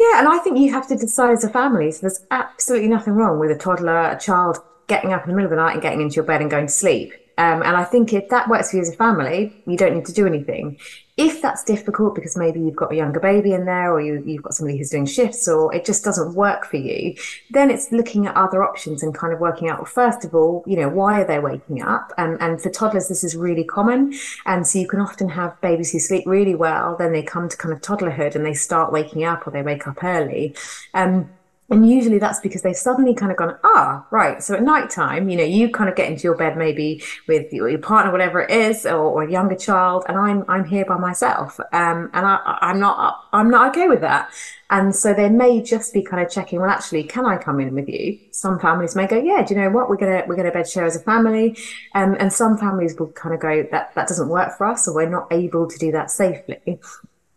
Yeah, 0.00 0.18
and 0.18 0.28
I 0.28 0.38
think 0.38 0.58
you 0.58 0.72
have 0.72 0.88
to 0.88 0.96
decide 0.96 1.32
as 1.32 1.44
a 1.44 1.50
family. 1.50 1.92
So 1.92 2.00
there's 2.00 2.24
absolutely 2.30 2.88
nothing 2.88 3.12
wrong 3.12 3.38
with 3.38 3.50
a 3.50 3.54
toddler, 3.54 4.00
a 4.00 4.18
child 4.18 4.56
getting 4.86 5.12
up 5.12 5.24
in 5.24 5.30
the 5.30 5.36
middle 5.36 5.52
of 5.52 5.56
the 5.56 5.62
night 5.62 5.74
and 5.74 5.82
getting 5.82 6.00
into 6.00 6.16
your 6.16 6.24
bed 6.24 6.40
and 6.40 6.50
going 6.50 6.68
to 6.68 6.72
sleep. 6.72 7.12
Um, 7.38 7.62
and 7.62 7.76
I 7.76 7.84
think 7.84 8.12
if 8.12 8.28
that 8.28 8.48
works 8.48 8.70
for 8.70 8.76
you 8.76 8.82
as 8.82 8.90
a 8.90 8.96
family, 8.96 9.62
you 9.66 9.76
don't 9.76 9.94
need 9.94 10.04
to 10.06 10.12
do 10.12 10.26
anything. 10.26 10.78
If 11.16 11.42
that's 11.42 11.64
difficult 11.64 12.14
because 12.14 12.36
maybe 12.36 12.60
you've 12.60 12.76
got 12.76 12.92
a 12.92 12.96
younger 12.96 13.20
baby 13.20 13.52
in 13.52 13.66
there 13.66 13.92
or 13.92 14.00
you, 14.00 14.22
you've 14.24 14.42
got 14.42 14.54
somebody 14.54 14.78
who's 14.78 14.90
doing 14.90 15.06
shifts 15.06 15.46
or 15.48 15.74
it 15.74 15.84
just 15.84 16.02
doesn't 16.04 16.34
work 16.34 16.64
for 16.66 16.76
you, 16.76 17.14
then 17.50 17.70
it's 17.70 17.92
looking 17.92 18.26
at 18.26 18.36
other 18.36 18.64
options 18.64 19.02
and 19.02 19.14
kind 19.14 19.32
of 19.32 19.40
working 19.40 19.68
out, 19.68 19.78
well, 19.78 19.84
first 19.86 20.24
of 20.24 20.34
all, 20.34 20.64
you 20.66 20.76
know, 20.76 20.88
why 20.88 21.20
are 21.20 21.26
they 21.26 21.38
waking 21.38 21.82
up? 21.82 22.12
And, 22.16 22.40
and 22.40 22.60
for 22.60 22.70
toddlers, 22.70 23.08
this 23.08 23.22
is 23.22 23.36
really 23.36 23.64
common. 23.64 24.14
And 24.46 24.66
so 24.66 24.78
you 24.78 24.88
can 24.88 25.00
often 25.00 25.28
have 25.28 25.60
babies 25.60 25.92
who 25.92 25.98
sleep 25.98 26.24
really 26.26 26.54
well, 26.54 26.96
then 26.96 27.12
they 27.12 27.22
come 27.22 27.48
to 27.48 27.56
kind 27.56 27.74
of 27.74 27.80
toddlerhood 27.80 28.34
and 28.34 28.44
they 28.44 28.54
start 28.54 28.92
waking 28.92 29.24
up 29.24 29.46
or 29.46 29.50
they 29.50 29.62
wake 29.62 29.86
up 29.86 30.02
early. 30.02 30.54
Um, 30.94 31.30
and 31.70 31.88
usually 31.88 32.18
that's 32.18 32.40
because 32.40 32.62
they've 32.62 32.76
suddenly 32.76 33.14
kind 33.14 33.30
of 33.30 33.38
gone, 33.38 33.56
ah, 33.62 34.04
right. 34.10 34.42
So 34.42 34.54
at 34.54 34.62
night 34.62 34.90
time, 34.90 35.28
you 35.28 35.36
know, 35.36 35.44
you 35.44 35.70
kind 35.70 35.88
of 35.88 35.94
get 35.94 36.10
into 36.10 36.24
your 36.24 36.36
bed 36.36 36.56
maybe 36.56 37.02
with 37.28 37.52
your, 37.52 37.78
partner, 37.78 38.10
whatever 38.10 38.42
it 38.42 38.50
is, 38.50 38.84
or, 38.84 38.96
or, 38.96 39.22
a 39.22 39.30
younger 39.30 39.54
child, 39.54 40.04
and 40.08 40.18
I'm 40.18 40.44
I'm 40.48 40.64
here 40.64 40.84
by 40.84 40.98
myself. 40.98 41.60
Um, 41.72 42.10
and 42.12 42.26
I, 42.26 42.58
I'm 42.60 42.80
not 42.80 43.24
I'm 43.32 43.48
not 43.50 43.70
okay 43.70 43.88
with 43.88 44.00
that. 44.00 44.30
And 44.70 44.94
so 44.94 45.14
they 45.14 45.28
may 45.28 45.62
just 45.62 45.92
be 45.92 46.02
kind 46.02 46.24
of 46.24 46.30
checking, 46.30 46.60
well, 46.60 46.70
actually, 46.70 47.04
can 47.04 47.26
I 47.26 47.36
come 47.38 47.58
in 47.60 47.74
with 47.74 47.88
you? 47.88 48.18
Some 48.30 48.58
families 48.60 48.94
may 48.94 49.06
go, 49.06 49.20
yeah, 49.20 49.44
do 49.44 49.54
you 49.54 49.60
know 49.60 49.70
what? 49.70 49.88
We're 49.88 49.96
gonna 49.96 50.24
we're 50.26 50.36
gonna 50.36 50.50
bed 50.50 50.68
share 50.68 50.84
as 50.84 50.96
a 50.96 51.00
family. 51.00 51.56
Um, 51.94 52.16
and 52.18 52.32
some 52.32 52.58
families 52.58 52.96
will 52.98 53.12
kind 53.12 53.34
of 53.34 53.40
go, 53.40 53.66
that 53.70 53.94
that 53.94 54.08
doesn't 54.08 54.28
work 54.28 54.56
for 54.58 54.66
us, 54.66 54.88
or 54.88 54.94
we're 54.94 55.08
not 55.08 55.28
able 55.32 55.68
to 55.68 55.78
do 55.78 55.92
that 55.92 56.10
safely. 56.10 56.80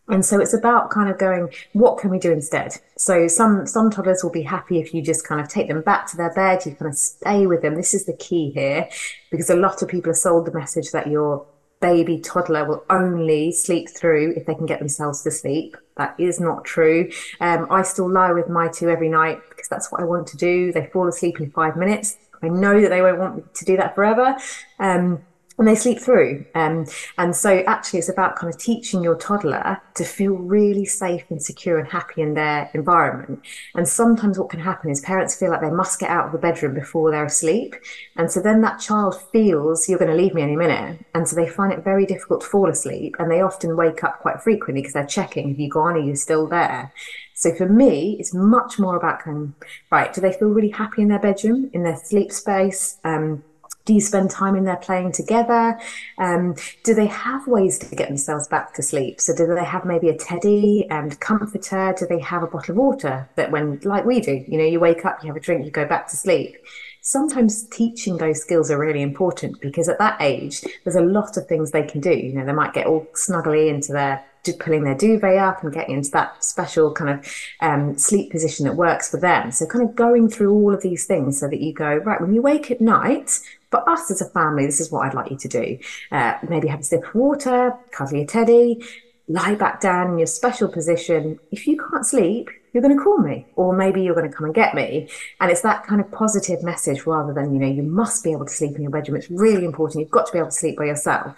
And 0.09 0.25
so 0.25 0.39
it's 0.39 0.53
about 0.53 0.89
kind 0.89 1.09
of 1.09 1.17
going, 1.17 1.49
what 1.71 1.97
can 1.97 2.09
we 2.09 2.19
do 2.19 2.31
instead? 2.31 2.73
So 2.97 3.27
some 3.27 3.65
some 3.65 3.89
toddlers 3.89 4.21
will 4.23 4.31
be 4.31 4.41
happy 4.41 4.79
if 4.79 4.93
you 4.93 5.01
just 5.01 5.25
kind 5.25 5.39
of 5.39 5.47
take 5.47 5.69
them 5.69 5.81
back 5.81 6.07
to 6.11 6.17
their 6.17 6.33
bed, 6.33 6.65
you 6.65 6.75
kind 6.75 6.91
of 6.91 6.97
stay 6.97 7.47
with 7.47 7.61
them. 7.61 7.75
This 7.75 7.93
is 7.93 8.05
the 8.05 8.17
key 8.17 8.51
here, 8.51 8.89
because 9.31 9.49
a 9.49 9.55
lot 9.55 9.81
of 9.81 9.87
people 9.87 10.11
are 10.11 10.15
sold 10.15 10.45
the 10.45 10.51
message 10.51 10.91
that 10.91 11.07
your 11.07 11.45
baby 11.79 12.19
toddler 12.19 12.65
will 12.65 12.83
only 12.89 13.51
sleep 13.51 13.89
through 13.89 14.33
if 14.37 14.45
they 14.45 14.55
can 14.55 14.65
get 14.65 14.79
themselves 14.79 15.21
to 15.21 15.31
sleep. 15.31 15.75
That 15.97 16.15
is 16.17 16.39
not 16.39 16.63
true. 16.65 17.09
Um, 17.39 17.67
I 17.69 17.81
still 17.83 18.09
lie 18.09 18.31
with 18.31 18.49
my 18.49 18.67
two 18.67 18.89
every 18.89 19.09
night 19.09 19.41
because 19.49 19.67
that's 19.67 19.91
what 19.91 20.01
I 20.01 20.05
want 20.05 20.27
to 20.27 20.37
do. 20.37 20.71
They 20.71 20.87
fall 20.87 21.07
asleep 21.07 21.39
in 21.39 21.51
five 21.51 21.75
minutes. 21.75 22.17
I 22.41 22.49
know 22.49 22.81
that 22.81 22.89
they 22.89 23.01
won't 23.01 23.19
want 23.19 23.53
to 23.55 23.65
do 23.65 23.77
that 23.77 23.95
forever. 23.95 24.37
Um, 24.79 25.23
and 25.57 25.67
they 25.67 25.75
sleep 25.75 25.99
through. 25.99 26.45
Um, 26.55 26.85
and 27.17 27.35
so 27.35 27.59
actually 27.67 27.99
it's 27.99 28.09
about 28.09 28.35
kind 28.35 28.53
of 28.53 28.59
teaching 28.59 29.03
your 29.03 29.15
toddler 29.15 29.81
to 29.95 30.03
feel 30.03 30.33
really 30.33 30.85
safe 30.85 31.23
and 31.29 31.41
secure 31.41 31.77
and 31.77 31.87
happy 31.87 32.21
in 32.21 32.33
their 32.33 32.69
environment. 32.73 33.41
And 33.75 33.87
sometimes 33.87 34.39
what 34.39 34.49
can 34.49 34.59
happen 34.59 34.89
is 34.89 35.01
parents 35.01 35.35
feel 35.35 35.51
like 35.51 35.61
they 35.61 35.69
must 35.69 35.99
get 35.99 36.09
out 36.09 36.25
of 36.25 36.31
the 36.31 36.37
bedroom 36.37 36.73
before 36.73 37.11
they're 37.11 37.25
asleep. 37.25 37.75
And 38.15 38.31
so 38.31 38.41
then 38.41 38.61
that 38.61 38.79
child 38.79 39.21
feels 39.31 39.87
you're 39.87 39.99
going 39.99 40.11
to 40.11 40.17
leave 40.17 40.33
me 40.33 40.41
any 40.41 40.55
minute. 40.55 41.05
And 41.13 41.27
so 41.27 41.35
they 41.35 41.47
find 41.47 41.71
it 41.71 41.83
very 41.83 42.05
difficult 42.05 42.41
to 42.41 42.47
fall 42.47 42.69
asleep. 42.69 43.15
And 43.19 43.29
they 43.29 43.41
often 43.41 43.77
wake 43.77 44.03
up 44.03 44.19
quite 44.21 44.41
frequently 44.41 44.81
because 44.81 44.93
they're 44.93 45.05
checking, 45.05 45.49
have 45.49 45.59
you 45.59 45.69
gone? 45.69 45.95
Are 45.95 45.99
you 45.99 46.15
still 46.15 46.47
there? 46.47 46.91
So 47.35 47.53
for 47.53 47.67
me, 47.67 48.15
it's 48.19 48.33
much 48.33 48.79
more 48.79 48.95
about 48.95 49.19
kind 49.19 49.37
of, 49.37 49.67
right, 49.91 50.13
do 50.13 50.21
they 50.21 50.33
feel 50.33 50.49
really 50.49 50.69
happy 50.69 51.01
in 51.01 51.09
their 51.09 51.19
bedroom, 51.19 51.69
in 51.73 51.83
their 51.83 51.97
sleep 51.97 52.31
space? 52.31 52.97
Um, 53.03 53.43
do 53.85 53.93
you 53.93 54.01
spend 54.01 54.31
time 54.31 54.55
in 54.55 54.63
there 54.63 54.77
playing 54.77 55.11
together? 55.11 55.77
Um, 56.17 56.55
do 56.83 56.93
they 56.93 57.07
have 57.07 57.47
ways 57.47 57.77
to 57.79 57.95
get 57.95 58.07
themselves 58.07 58.47
back 58.47 58.73
to 58.75 58.83
sleep? 58.83 59.19
So 59.19 59.35
do 59.35 59.45
they 59.53 59.65
have 59.65 59.85
maybe 59.85 60.09
a 60.09 60.17
teddy 60.17 60.87
and 60.89 61.19
comforter? 61.19 61.93
Do 61.97 62.05
they 62.05 62.19
have 62.19 62.43
a 62.43 62.47
bottle 62.47 62.71
of 62.71 62.77
water 62.77 63.29
that 63.35 63.51
when, 63.51 63.79
like 63.83 64.05
we 64.05 64.21
do, 64.21 64.43
you 64.47 64.57
know, 64.57 64.65
you 64.65 64.79
wake 64.79 65.05
up, 65.05 65.21
you 65.21 65.27
have 65.27 65.35
a 65.35 65.41
drink, 65.41 65.65
you 65.65 65.71
go 65.71 65.85
back 65.85 66.07
to 66.09 66.15
sleep? 66.15 66.55
Sometimes 67.01 67.67
teaching 67.67 68.17
those 68.17 68.41
skills 68.41 68.71
are 68.71 68.79
really 68.79 69.01
important 69.01 69.59
because 69.59 69.89
at 69.89 69.99
that 69.99 70.21
age, 70.21 70.63
there's 70.83 70.95
a 70.95 71.01
lot 71.01 71.35
of 71.35 71.47
things 71.47 71.71
they 71.71 71.83
can 71.83 71.99
do. 71.99 72.13
You 72.13 72.33
know, 72.33 72.45
they 72.45 72.53
might 72.53 72.73
get 72.73 72.87
all 72.87 73.05
snuggly 73.13 73.69
into 73.69 73.91
their 73.91 74.23
pulling 74.59 74.83
their 74.83 74.95
duvet 74.95 75.37
up 75.37 75.63
and 75.63 75.73
getting 75.73 75.95
into 75.95 76.11
that 76.11 76.43
special 76.43 76.93
kind 76.93 77.09
of 77.09 77.33
um, 77.61 77.97
sleep 77.97 78.29
position 78.29 78.65
that 78.65 78.75
works 78.75 79.09
for 79.09 79.17
them. 79.17 79.51
So, 79.51 79.65
kind 79.65 79.87
of 79.87 79.95
going 79.95 80.29
through 80.29 80.53
all 80.53 80.73
of 80.73 80.81
these 80.81 81.05
things 81.05 81.39
so 81.39 81.47
that 81.47 81.61
you 81.61 81.73
go, 81.73 81.95
right, 81.95 82.19
when 82.19 82.33
you 82.33 82.41
wake 82.41 82.69
at 82.69 82.81
night, 82.81 83.39
for 83.73 83.89
us 83.89 84.11
as 84.11 84.21
a 84.21 84.29
family, 84.29 84.67
this 84.67 84.79
is 84.79 84.91
what 84.91 85.07
I'd 85.07 85.15
like 85.15 85.31
you 85.31 85.37
to 85.37 85.47
do. 85.47 85.79
Uh, 86.11 86.37
maybe 86.47 86.67
have 86.67 86.81
a 86.81 86.83
sip 86.83 87.03
of 87.07 87.15
water, 87.15 87.73
cuddle 87.91 88.17
your 88.17 88.27
teddy, 88.27 88.85
lie 89.27 89.55
back 89.55 89.81
down 89.81 90.11
in 90.11 90.19
your 90.19 90.27
special 90.27 90.67
position. 90.67 91.39
If 91.51 91.65
you 91.65 91.75
can't 91.75 92.05
sleep, 92.05 92.51
you're 92.71 92.83
going 92.83 92.95
to 92.95 93.03
call 93.03 93.17
me, 93.17 93.47
or 93.55 93.75
maybe 93.75 94.03
you're 94.03 94.13
going 94.13 94.29
to 94.29 94.35
come 94.35 94.45
and 94.45 94.53
get 94.53 94.75
me. 94.75 95.09
And 95.39 95.49
it's 95.49 95.61
that 95.61 95.87
kind 95.87 95.99
of 95.99 96.11
positive 96.11 96.61
message 96.61 97.07
rather 97.07 97.33
than, 97.33 97.51
you 97.51 97.59
know, 97.59 97.67
you 97.67 97.81
must 97.81 98.23
be 98.23 98.31
able 98.31 98.45
to 98.45 98.53
sleep 98.53 98.75
in 98.75 98.83
your 98.83 98.91
bedroom. 98.91 99.17
It's 99.17 99.31
really 99.31 99.65
important. 99.65 100.01
You've 100.01 100.11
got 100.11 100.27
to 100.27 100.33
be 100.33 100.37
able 100.37 100.49
to 100.49 100.55
sleep 100.55 100.77
by 100.77 100.85
yourself. 100.85 101.35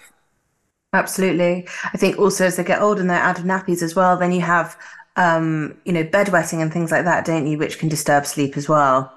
Absolutely. 0.92 1.70
I 1.94 1.98
think 1.98 2.20
also 2.20 2.46
as 2.46 2.58
they 2.58 2.66
get 2.66 2.82
older 2.82 3.00
and 3.00 3.10
they're 3.10 3.18
out 3.18 3.40
of 3.40 3.46
nappies 3.46 3.82
as 3.82 3.96
well, 3.96 4.18
then 4.18 4.34
you 4.34 4.42
have, 4.42 4.78
um, 5.16 5.78
you 5.86 5.94
know, 5.94 6.04
bedwetting 6.04 6.62
and 6.62 6.74
things 6.74 6.92
like 6.92 7.06
that, 7.06 7.24
don't 7.24 7.48
you, 7.48 7.58
which 7.58 7.80
can 7.80 7.88
disturb 7.88 8.26
sleep 8.26 8.58
as 8.58 8.68
well. 8.68 9.14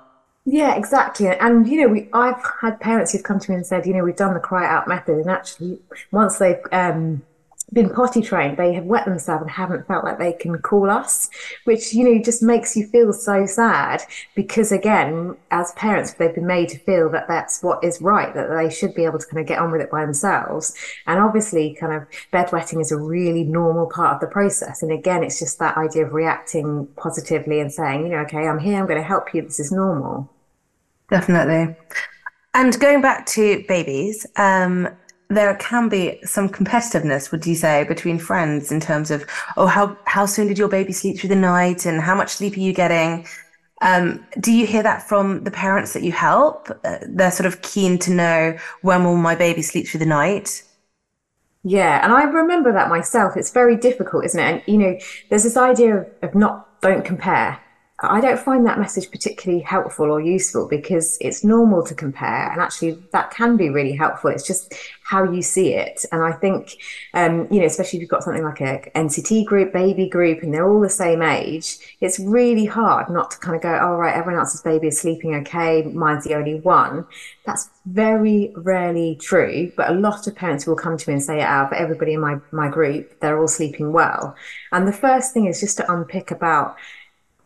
Yeah, 0.50 0.76
exactly. 0.76 1.28
And 1.28 1.68
you 1.68 1.82
know, 1.82 1.88
we 1.88 2.08
I've 2.14 2.42
had 2.62 2.80
parents 2.80 3.12
who've 3.12 3.22
come 3.22 3.38
to 3.38 3.50
me 3.50 3.56
and 3.56 3.66
said, 3.66 3.84
you 3.86 3.92
know, 3.92 4.02
we've 4.02 4.16
done 4.16 4.32
the 4.32 4.40
cry 4.40 4.66
out 4.66 4.88
method, 4.88 5.18
and 5.18 5.28
actually, 5.28 5.78
once 6.10 6.38
they've 6.38 6.56
um, 6.72 7.20
been 7.74 7.90
potty 7.90 8.22
trained, 8.22 8.56
they 8.56 8.72
have 8.72 8.84
wet 8.84 9.04
themselves 9.04 9.42
and 9.42 9.50
haven't 9.50 9.86
felt 9.86 10.04
like 10.04 10.18
they 10.18 10.32
can 10.32 10.56
call 10.62 10.90
us, 10.90 11.28
which, 11.64 11.92
you 11.92 12.02
know, 12.02 12.22
just 12.22 12.42
makes 12.42 12.74
you 12.74 12.86
feel 12.86 13.12
so 13.12 13.44
sad 13.44 14.02
because, 14.34 14.72
again, 14.72 15.36
as 15.50 15.72
parents, 15.72 16.14
they've 16.14 16.34
been 16.34 16.46
made 16.46 16.70
to 16.70 16.78
feel 16.78 17.10
that 17.10 17.28
that's 17.28 17.62
what 17.62 17.84
is 17.84 18.00
right, 18.00 18.32
that 18.32 18.48
they 18.48 18.70
should 18.70 18.94
be 18.94 19.04
able 19.04 19.18
to 19.18 19.26
kind 19.26 19.40
of 19.42 19.46
get 19.46 19.58
on 19.58 19.70
with 19.70 19.82
it 19.82 19.90
by 19.90 20.00
themselves. 20.00 20.74
And 21.06 21.20
obviously, 21.20 21.76
kind 21.78 21.92
of 21.92 22.08
bedwetting 22.32 22.80
is 22.80 22.90
a 22.90 22.96
really 22.96 23.44
normal 23.44 23.84
part 23.86 24.14
of 24.14 24.20
the 24.20 24.28
process. 24.28 24.82
And 24.82 24.92
again, 24.92 25.22
it's 25.22 25.38
just 25.38 25.58
that 25.58 25.76
idea 25.76 26.06
of 26.06 26.14
reacting 26.14 26.88
positively 26.96 27.60
and 27.60 27.70
saying, 27.70 28.04
you 28.04 28.08
know, 28.08 28.20
okay, 28.20 28.48
I'm 28.48 28.58
here, 28.58 28.78
I'm 28.78 28.86
going 28.86 28.96
to 29.00 29.06
help 29.06 29.34
you, 29.34 29.42
this 29.42 29.60
is 29.60 29.70
normal. 29.70 30.30
Definitely. 31.10 31.76
And 32.54 32.78
going 32.80 33.00
back 33.00 33.26
to 33.26 33.64
babies, 33.68 34.26
um, 34.36 34.88
there 35.30 35.54
can 35.56 35.88
be 35.88 36.18
some 36.24 36.48
competitiveness, 36.48 37.30
would 37.30 37.46
you 37.46 37.54
say, 37.54 37.84
between 37.84 38.18
friends 38.18 38.72
in 38.72 38.80
terms 38.80 39.10
of, 39.10 39.24
oh, 39.56 39.66
how, 39.66 39.96
how 40.06 40.26
soon 40.26 40.48
did 40.48 40.58
your 40.58 40.68
baby 40.68 40.92
sleep 40.92 41.18
through 41.18 41.28
the 41.28 41.36
night 41.36 41.86
and 41.86 42.00
how 42.00 42.14
much 42.14 42.30
sleep 42.30 42.56
are 42.56 42.60
you 42.60 42.72
getting? 42.72 43.26
Um, 43.80 44.26
do 44.40 44.52
you 44.52 44.66
hear 44.66 44.82
that 44.82 45.06
from 45.08 45.44
the 45.44 45.50
parents 45.50 45.92
that 45.92 46.02
you 46.02 46.12
help? 46.12 46.70
Uh, 46.84 46.98
they're 47.06 47.30
sort 47.30 47.46
of 47.46 47.62
keen 47.62 47.98
to 48.00 48.10
know 48.10 48.58
when 48.82 49.04
will 49.04 49.16
my 49.16 49.34
baby 49.34 49.62
sleep 49.62 49.86
through 49.86 50.00
the 50.00 50.06
night? 50.06 50.62
Yeah, 51.62 52.02
and 52.02 52.12
I 52.12 52.22
remember 52.22 52.72
that 52.72 52.88
myself. 52.88 53.36
It's 53.36 53.50
very 53.50 53.76
difficult, 53.76 54.24
isn't 54.24 54.40
it? 54.40 54.44
And 54.44 54.62
you 54.66 54.78
know, 54.78 54.98
there's 55.28 55.42
this 55.42 55.56
idea 55.56 55.98
of, 55.98 56.06
of 56.22 56.34
not 56.34 56.80
don't 56.80 57.04
compare. 57.04 57.60
I 58.00 58.20
don't 58.20 58.38
find 58.38 58.64
that 58.64 58.78
message 58.78 59.10
particularly 59.10 59.60
helpful 59.60 60.08
or 60.08 60.20
useful 60.20 60.68
because 60.68 61.18
it's 61.20 61.42
normal 61.42 61.82
to 61.82 61.96
compare, 61.96 62.48
and 62.52 62.60
actually 62.60 62.92
that 63.10 63.32
can 63.32 63.56
be 63.56 63.70
really 63.70 63.92
helpful. 63.92 64.30
It's 64.30 64.46
just 64.46 64.72
how 65.02 65.24
you 65.24 65.42
see 65.42 65.74
it, 65.74 66.04
and 66.12 66.22
I 66.22 66.30
think, 66.30 66.76
um, 67.14 67.48
you 67.50 67.58
know, 67.58 67.66
especially 67.66 67.96
if 67.98 68.02
you've 68.02 68.10
got 68.10 68.22
something 68.22 68.44
like 68.44 68.60
a 68.60 68.88
NCT 68.94 69.46
group, 69.46 69.72
baby 69.72 70.08
group, 70.08 70.44
and 70.44 70.54
they're 70.54 70.70
all 70.70 70.80
the 70.80 70.88
same 70.88 71.22
age, 71.22 71.78
it's 72.00 72.20
really 72.20 72.66
hard 72.66 73.10
not 73.10 73.32
to 73.32 73.38
kind 73.38 73.56
of 73.56 73.62
go, 73.62 73.76
"All 73.76 73.94
oh, 73.94 73.96
right, 73.96 74.14
everyone 74.14 74.38
else's 74.38 74.62
baby 74.62 74.86
is 74.88 75.00
sleeping 75.00 75.34
okay, 75.36 75.82
mine's 75.82 76.22
the 76.22 76.34
only 76.34 76.60
one." 76.60 77.04
That's 77.46 77.68
very 77.86 78.52
rarely 78.54 79.16
true, 79.20 79.72
but 79.76 79.90
a 79.90 79.94
lot 79.94 80.28
of 80.28 80.36
parents 80.36 80.68
will 80.68 80.76
come 80.76 80.96
to 80.98 81.10
me 81.10 81.14
and 81.14 81.22
say, 81.22 81.40
"Out 81.40 81.72
of 81.72 81.72
everybody 81.72 82.12
in 82.14 82.20
my 82.20 82.38
my 82.52 82.68
group, 82.68 83.18
they're 83.18 83.40
all 83.40 83.48
sleeping 83.48 83.92
well." 83.92 84.36
And 84.70 84.86
the 84.86 84.92
first 84.92 85.34
thing 85.34 85.46
is 85.46 85.58
just 85.58 85.78
to 85.78 85.92
unpick 85.92 86.30
about 86.30 86.76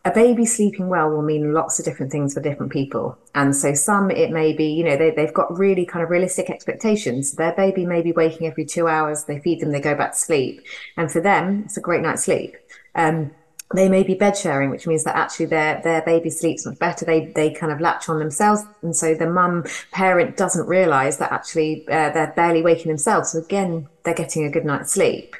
a 0.05 0.11
baby 0.11 0.45
sleeping 0.45 0.89
well 0.89 1.09
will 1.09 1.21
mean 1.21 1.53
lots 1.53 1.79
of 1.79 1.85
different 1.85 2.11
things 2.11 2.33
for 2.33 2.41
different 2.41 2.71
people. 2.71 3.17
And 3.35 3.55
so 3.55 3.73
some 3.73 4.11
it 4.11 4.31
may 4.31 4.51
be, 4.51 4.65
you 4.65 4.83
know, 4.83 4.97
they, 4.97 5.11
they've 5.11 5.33
got 5.33 5.57
really 5.57 5.85
kind 5.85 6.03
of 6.03 6.09
realistic 6.09 6.49
expectations. 6.49 7.33
Their 7.33 7.53
baby 7.53 7.85
may 7.85 8.01
be 8.01 8.11
waking 8.11 8.47
every 8.47 8.65
two 8.65 8.87
hours, 8.87 9.23
they 9.23 9.39
feed 9.39 9.61
them, 9.61 9.71
they 9.71 9.79
go 9.79 9.95
back 9.95 10.11
to 10.11 10.17
sleep. 10.17 10.61
And 10.97 11.09
for 11.09 11.21
them, 11.21 11.63
it's 11.65 11.77
a 11.77 11.81
great 11.81 12.01
night's 12.01 12.25
sleep. 12.25 12.57
Um, 12.95 13.31
they 13.73 13.89
may 13.89 14.03
be 14.03 14.13
bed 14.13 14.37
sharing, 14.37 14.69
which 14.69 14.87
means 14.87 15.03
that 15.03 15.15
actually 15.15 15.47
their 15.47 15.81
their 15.81 16.01
baby 16.01 16.29
sleeps 16.29 16.65
much 16.65 16.77
better. 16.79 17.05
They 17.05 17.25
they 17.35 17.51
kind 17.51 17.71
of 17.71 17.81
latch 17.81 18.09
on 18.09 18.19
themselves, 18.19 18.63
and 18.81 18.95
so 18.95 19.15
the 19.15 19.27
mum 19.27 19.65
parent 19.91 20.37
doesn't 20.37 20.67
realise 20.67 21.17
that 21.17 21.31
actually 21.31 21.87
uh, 21.87 22.09
they're 22.11 22.33
barely 22.35 22.61
waking 22.61 22.89
themselves. 22.89 23.31
So 23.31 23.39
again, 23.39 23.87
they're 24.03 24.13
getting 24.13 24.45
a 24.45 24.51
good 24.51 24.65
night's 24.65 24.93
sleep. 24.93 25.35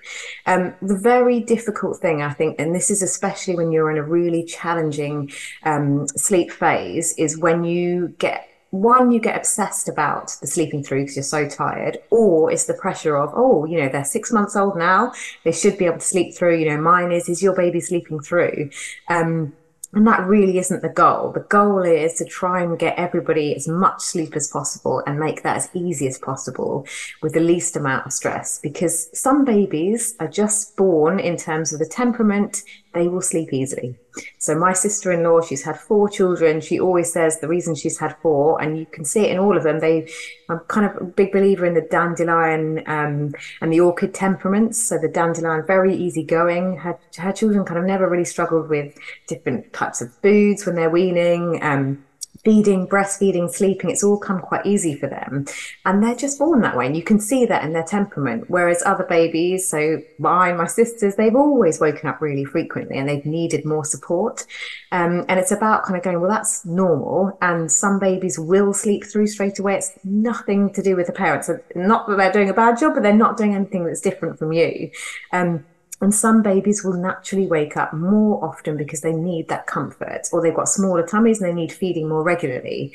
Um, 0.46 0.74
the 0.82 0.98
very 0.98 1.42
difficult 1.42 2.00
thing, 2.00 2.22
I 2.22 2.34
think, 2.34 2.56
and 2.60 2.74
this 2.74 2.90
is 2.90 3.02
especially 3.02 3.56
when 3.56 3.72
you're 3.72 3.92
in 3.92 3.98
a 3.98 4.04
really 4.04 4.44
challenging 4.46 5.32
um, 5.64 6.08
sleep 6.08 6.52
phase, 6.52 7.14
is 7.18 7.38
when 7.38 7.64
you 7.64 8.10
get 8.18 8.48
one, 8.74 9.12
you 9.12 9.20
get 9.20 9.38
obsessed 9.38 9.88
about 9.88 10.36
the 10.42 10.48
sleeping 10.48 10.82
through 10.82 11.04
because 11.04 11.16
you're 11.16 11.24
so 11.24 11.48
tired, 11.48 12.00
or 12.10 12.52
it's 12.52 12.66
the 12.66 12.74
pressure 12.74 13.16
of, 13.16 13.32
oh, 13.36 13.66
you 13.66 13.80
know, 13.80 13.88
they're 13.88 14.04
six 14.04 14.32
months 14.32 14.56
old 14.56 14.76
now. 14.76 15.14
They 15.44 15.52
should 15.52 15.78
be 15.78 15.86
able 15.86 16.00
to 16.00 16.06
sleep 16.06 16.34
through. 16.34 16.58
You 16.58 16.70
know, 16.70 16.82
mine 16.82 17.12
is, 17.12 17.30
is 17.30 17.44
your 17.44 17.56
baby 17.56 17.80
sleeping 17.80 18.20
through? 18.20 18.72
Um, 19.10 19.54
and 19.94 20.08
that 20.08 20.26
really 20.26 20.58
isn't 20.58 20.82
the 20.82 20.90
goal. 20.90 21.32
The 21.32 21.42
goal 21.42 21.84
is 21.84 22.16
to 22.16 22.26
try 22.26 22.64
and 22.64 22.80
get 22.80 22.98
everybody 22.98 23.56
as 23.56 23.68
much 23.68 24.02
sleep 24.02 24.36
as 24.36 24.48
possible 24.48 25.04
and 25.06 25.20
make 25.20 25.44
that 25.44 25.58
as 25.58 25.70
easy 25.76 26.08
as 26.08 26.18
possible 26.18 26.88
with 27.22 27.34
the 27.34 27.40
least 27.40 27.76
amount 27.76 28.08
of 28.08 28.12
stress. 28.12 28.58
Because 28.58 29.08
some 29.14 29.46
babies 29.46 30.16
are 30.20 30.28
just 30.28 30.76
born 30.76 31.20
in 31.20 31.38
terms 31.38 31.74
of 31.74 31.78
the 31.78 31.86
temperament, 31.86 32.64
they 32.94 33.08
will 33.08 33.22
sleep 33.22 33.52
easily. 33.52 33.98
So 34.38 34.56
my 34.56 34.74
sister-in-law, 34.74 35.42
she's 35.42 35.64
had 35.64 35.80
four 35.80 36.10
children. 36.10 36.62
She 36.62 36.80
always 36.80 37.12
says 37.12 37.40
the 37.40 37.48
reason 37.48 37.74
she's 37.76 37.98
had 37.98 38.16
four, 38.22 38.62
and 38.62 38.78
you 38.78 38.86
can 38.86 39.06
see 39.06 39.22
it 39.22 39.32
in 39.32 39.40
all 39.40 39.58
of 39.58 39.64
them. 39.64 39.80
They, 39.80 40.08
I'm 40.50 40.60
kind 40.68 40.86
of 40.86 41.02
a 41.02 41.06
big 41.06 41.32
believer 41.32 41.66
in 41.66 41.74
the 41.74 41.82
dandelion 41.82 42.84
um, 42.86 43.34
and 43.62 43.74
the 43.74 43.80
orchid 43.80 44.14
temperaments. 44.14 44.84
So 44.84 44.98
the 44.98 45.08
dandelion, 45.08 45.66
very 45.66 45.96
easygoing. 45.96 46.78
Her, 46.78 47.00
her 47.18 47.34
children 47.34 47.66
kind 47.66 47.80
of 47.80 47.86
never 47.86 48.10
really 48.10 48.26
struggled 48.26 48.70
with 48.70 48.96
different 49.28 49.74
types 49.74 50.02
of 50.02 50.14
foods 50.22 50.66
when 50.66 50.76
they're 50.76 50.90
weaning. 50.90 51.60
Um, 51.64 52.04
feeding, 52.44 52.88
breastfeeding, 52.88 53.50
sleeping, 53.50 53.90
it's 53.90 54.04
all 54.04 54.18
come 54.18 54.40
quite 54.40 54.66
easy 54.66 54.96
for 54.96 55.08
them. 55.08 55.46
And 55.86 56.04
they're 56.04 56.16
just 56.16 56.40
born 56.40 56.62
that 56.62 56.76
way. 56.76 56.86
And 56.86 56.96
you 56.96 57.04
can 57.04 57.20
see 57.20 57.46
that 57.46 57.64
in 57.64 57.74
their 57.74 57.84
temperament. 57.84 58.46
Whereas 58.50 58.84
other 58.86 59.06
babies, 59.06 59.70
so 59.70 60.02
mine, 60.20 60.58
my 60.58 60.68
sisters, 60.68 61.16
they've 61.16 61.36
always 61.36 61.80
woken 61.80 62.10
up 62.10 62.22
really 62.22 62.46
frequently 62.46 62.98
and 62.98 63.08
they've 63.08 63.26
needed 63.26 63.66
more 63.66 63.86
support. 63.86 64.46
Um, 64.92 65.26
and 65.30 65.40
it's 65.40 65.52
about 65.52 65.84
kind 65.84 65.98
of 65.98 66.04
going, 66.04 66.20
well, 66.20 66.30
that's 66.30 66.66
normal. 66.66 67.38
And 67.42 67.72
some 67.72 67.98
babies 67.98 68.38
will 68.38 68.74
sleep 68.74 69.06
through 69.06 69.28
straight 69.28 69.60
away. 69.60 69.76
It's 69.76 69.92
nothing 70.04 70.74
to 70.74 70.84
do 70.84 70.96
with 70.96 71.08
the 71.08 71.14
parents. 71.14 71.50
Not 71.76 72.08
that 72.08 72.18
they're 72.18 72.32
doing 72.32 72.50
a 72.50 72.54
bad 72.54 72.78
job, 72.78 72.94
but 72.94 73.04
they're 73.04 73.14
not 73.14 73.38
doing 73.38 73.56
anything 73.56 73.86
that's 73.86 74.02
different 74.02 74.38
from 74.38 74.52
you. 74.52 74.92
Um, 75.32 75.66
and 76.04 76.14
some 76.14 76.42
babies 76.42 76.84
will 76.84 76.94
naturally 76.94 77.48
wake 77.48 77.78
up 77.78 77.94
more 77.94 78.44
often 78.44 78.76
because 78.76 79.00
they 79.00 79.14
need 79.14 79.48
that 79.48 79.68
comfort, 79.68 80.28
or 80.34 80.42
they've 80.42 80.54
got 80.54 80.68
smaller 80.68 81.08
tummies 81.08 81.42
and 81.42 81.50
they 81.50 81.56
need 81.56 81.72
feeding 81.72 82.10
more 82.10 82.24
regularly. 82.24 82.94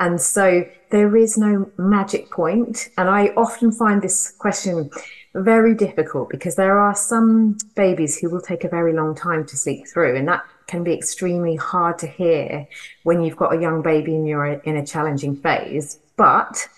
And 0.00 0.20
so 0.20 0.68
there 0.90 1.16
is 1.16 1.38
no 1.38 1.70
magic 1.78 2.32
point. 2.32 2.88
And 2.98 3.08
I 3.08 3.28
often 3.36 3.70
find 3.70 4.02
this 4.02 4.32
question 4.38 4.90
very 5.34 5.72
difficult 5.72 6.30
because 6.30 6.56
there 6.56 6.80
are 6.80 6.96
some 6.96 7.58
babies 7.76 8.18
who 8.18 8.28
will 8.28 8.40
take 8.40 8.64
a 8.64 8.68
very 8.68 8.92
long 8.92 9.14
time 9.14 9.46
to 9.46 9.56
sleep 9.56 9.86
through. 9.86 10.16
And 10.16 10.26
that 10.26 10.42
can 10.66 10.82
be 10.82 10.92
extremely 10.92 11.54
hard 11.54 11.96
to 12.00 12.08
hear 12.08 12.66
when 13.04 13.22
you've 13.22 13.36
got 13.36 13.54
a 13.54 13.60
young 13.60 13.82
baby 13.82 14.16
and 14.16 14.26
you're 14.26 14.46
in 14.46 14.76
a 14.76 14.84
challenging 14.84 15.36
phase. 15.36 16.00
But 16.16 16.68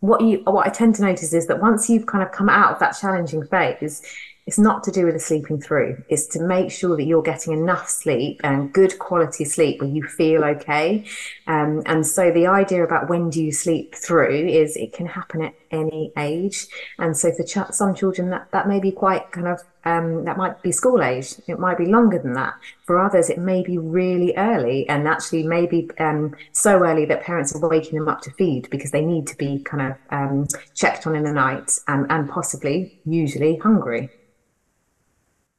what 0.00 0.22
you 0.22 0.42
what 0.44 0.66
I 0.66 0.70
tend 0.70 0.94
to 0.96 1.02
notice 1.02 1.34
is 1.34 1.46
that 1.48 1.60
once 1.60 1.90
you've 1.90 2.06
kind 2.06 2.22
of 2.22 2.32
come 2.32 2.48
out 2.48 2.72
of 2.72 2.78
that 2.80 2.96
challenging 2.98 3.46
phase, 3.46 4.02
it's 4.46 4.58
not 4.58 4.84
to 4.84 4.90
do 4.90 5.06
with 5.06 5.14
the 5.14 5.20
sleeping 5.20 5.58
through. 5.58 6.02
It's 6.10 6.26
to 6.28 6.42
make 6.42 6.70
sure 6.70 6.96
that 6.96 7.04
you're 7.04 7.22
getting 7.22 7.54
enough 7.54 7.88
sleep 7.88 8.42
and 8.44 8.72
good 8.72 8.98
quality 8.98 9.44
sleep 9.46 9.80
where 9.80 9.88
you 9.88 10.02
feel 10.02 10.44
okay. 10.44 11.06
Um, 11.46 11.82
and 11.86 12.06
so 12.06 12.30
the 12.30 12.46
idea 12.46 12.84
about 12.84 13.08
when 13.08 13.30
do 13.30 13.42
you 13.42 13.52
sleep 13.52 13.94
through 13.94 14.46
is 14.46 14.76
it 14.76 14.92
can 14.92 15.06
happen 15.06 15.42
at 15.42 15.54
any 15.70 16.12
age. 16.18 16.66
And 16.98 17.16
so 17.16 17.32
for 17.32 17.42
ch- 17.42 17.72
some 17.72 17.94
children, 17.94 18.28
that, 18.30 18.50
that 18.52 18.68
may 18.68 18.80
be 18.80 18.92
quite 18.92 19.32
kind 19.32 19.48
of, 19.48 19.62
um, 19.86 20.24
that 20.24 20.36
might 20.36 20.60
be 20.60 20.72
school 20.72 21.02
age. 21.02 21.36
It 21.48 21.58
might 21.58 21.78
be 21.78 21.86
longer 21.86 22.18
than 22.18 22.34
that. 22.34 22.52
For 22.84 22.98
others, 22.98 23.30
it 23.30 23.38
may 23.38 23.62
be 23.62 23.78
really 23.78 24.36
early 24.36 24.86
and 24.90 25.08
actually 25.08 25.44
maybe 25.44 25.88
um, 25.98 26.36
so 26.52 26.84
early 26.84 27.06
that 27.06 27.22
parents 27.22 27.54
are 27.56 27.66
waking 27.66 27.98
them 27.98 28.08
up 28.08 28.20
to 28.22 28.30
feed 28.32 28.68
because 28.68 28.90
they 28.90 29.04
need 29.06 29.26
to 29.28 29.38
be 29.38 29.60
kind 29.60 29.92
of 29.92 29.96
um, 30.10 30.48
checked 30.74 31.06
on 31.06 31.16
in 31.16 31.24
the 31.24 31.32
night 31.32 31.78
and, 31.88 32.04
and 32.10 32.28
possibly, 32.28 33.00
usually, 33.06 33.56
hungry. 33.56 34.10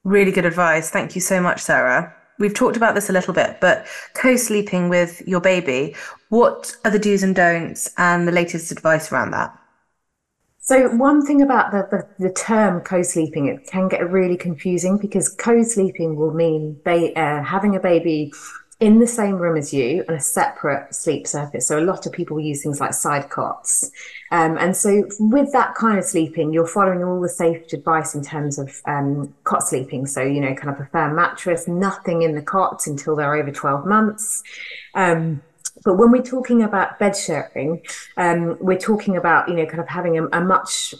Really 0.06 0.30
good 0.30 0.44
advice. 0.44 0.88
Thank 0.88 1.16
you 1.16 1.20
so 1.20 1.40
much, 1.40 1.60
Sarah. 1.60 2.14
We've 2.38 2.54
talked 2.54 2.76
about 2.76 2.94
this 2.94 3.10
a 3.10 3.12
little 3.12 3.34
bit, 3.34 3.60
but 3.60 3.88
co 4.14 4.36
sleeping 4.36 4.88
with 4.88 5.20
your 5.26 5.40
baby, 5.40 5.96
what 6.28 6.76
are 6.84 6.92
the 6.92 6.98
do's 7.00 7.24
and 7.24 7.34
don'ts 7.34 7.90
and 7.98 8.28
the 8.28 8.30
latest 8.30 8.70
advice 8.70 9.10
around 9.10 9.32
that? 9.32 9.58
So 10.60 10.88
one 10.90 11.26
thing 11.26 11.42
about 11.42 11.72
the, 11.72 11.88
the, 11.90 12.24
the 12.28 12.32
term 12.32 12.82
co-sleeping, 12.82 13.46
it 13.46 13.66
can 13.68 13.88
get 13.88 14.08
really 14.10 14.36
confusing 14.36 14.96
because 14.96 15.28
co-sleeping 15.28 16.14
will 16.16 16.34
mean 16.34 16.80
ba- 16.84 17.16
uh, 17.16 17.42
having 17.42 17.74
a 17.74 17.80
baby 17.80 18.32
in 18.78 18.98
the 18.98 19.06
same 19.06 19.36
room 19.36 19.56
as 19.56 19.72
you 19.72 20.04
on 20.08 20.14
a 20.14 20.20
separate 20.20 20.94
sleep 20.94 21.26
surface. 21.26 21.66
So 21.66 21.78
a 21.78 21.80
lot 21.80 22.04
of 22.04 22.12
people 22.12 22.38
use 22.38 22.62
things 22.62 22.78
like 22.78 22.92
side 22.92 23.30
cots. 23.30 23.90
Um, 24.30 24.58
and 24.58 24.76
so 24.76 25.08
with 25.18 25.50
that 25.52 25.74
kind 25.74 25.98
of 25.98 26.04
sleeping, 26.04 26.52
you're 26.52 26.66
following 26.66 27.02
all 27.02 27.20
the 27.20 27.28
safe 27.28 27.72
advice 27.72 28.14
in 28.14 28.22
terms 28.22 28.58
of 28.58 28.80
um, 28.84 29.34
cot 29.44 29.62
sleeping. 29.62 30.06
So, 30.06 30.20
you 30.20 30.40
know, 30.40 30.54
kind 30.54 30.74
of 30.74 30.80
a 30.80 30.88
firm 30.90 31.16
mattress, 31.16 31.66
nothing 31.66 32.22
in 32.22 32.34
the 32.34 32.42
cots 32.42 32.86
until 32.86 33.16
they're 33.16 33.34
over 33.34 33.50
12 33.50 33.86
months. 33.86 34.42
Um, 34.94 35.42
but 35.84 35.94
when 35.94 36.10
we're 36.10 36.22
talking 36.22 36.62
about 36.62 36.98
bed 36.98 37.16
sharing, 37.16 37.82
um, 38.16 38.58
we're 38.60 38.78
talking 38.78 39.16
about, 39.16 39.48
you 39.48 39.54
know, 39.54 39.66
kind 39.66 39.80
of 39.80 39.88
having 39.88 40.18
a, 40.18 40.26
a 40.32 40.40
much 40.40 40.94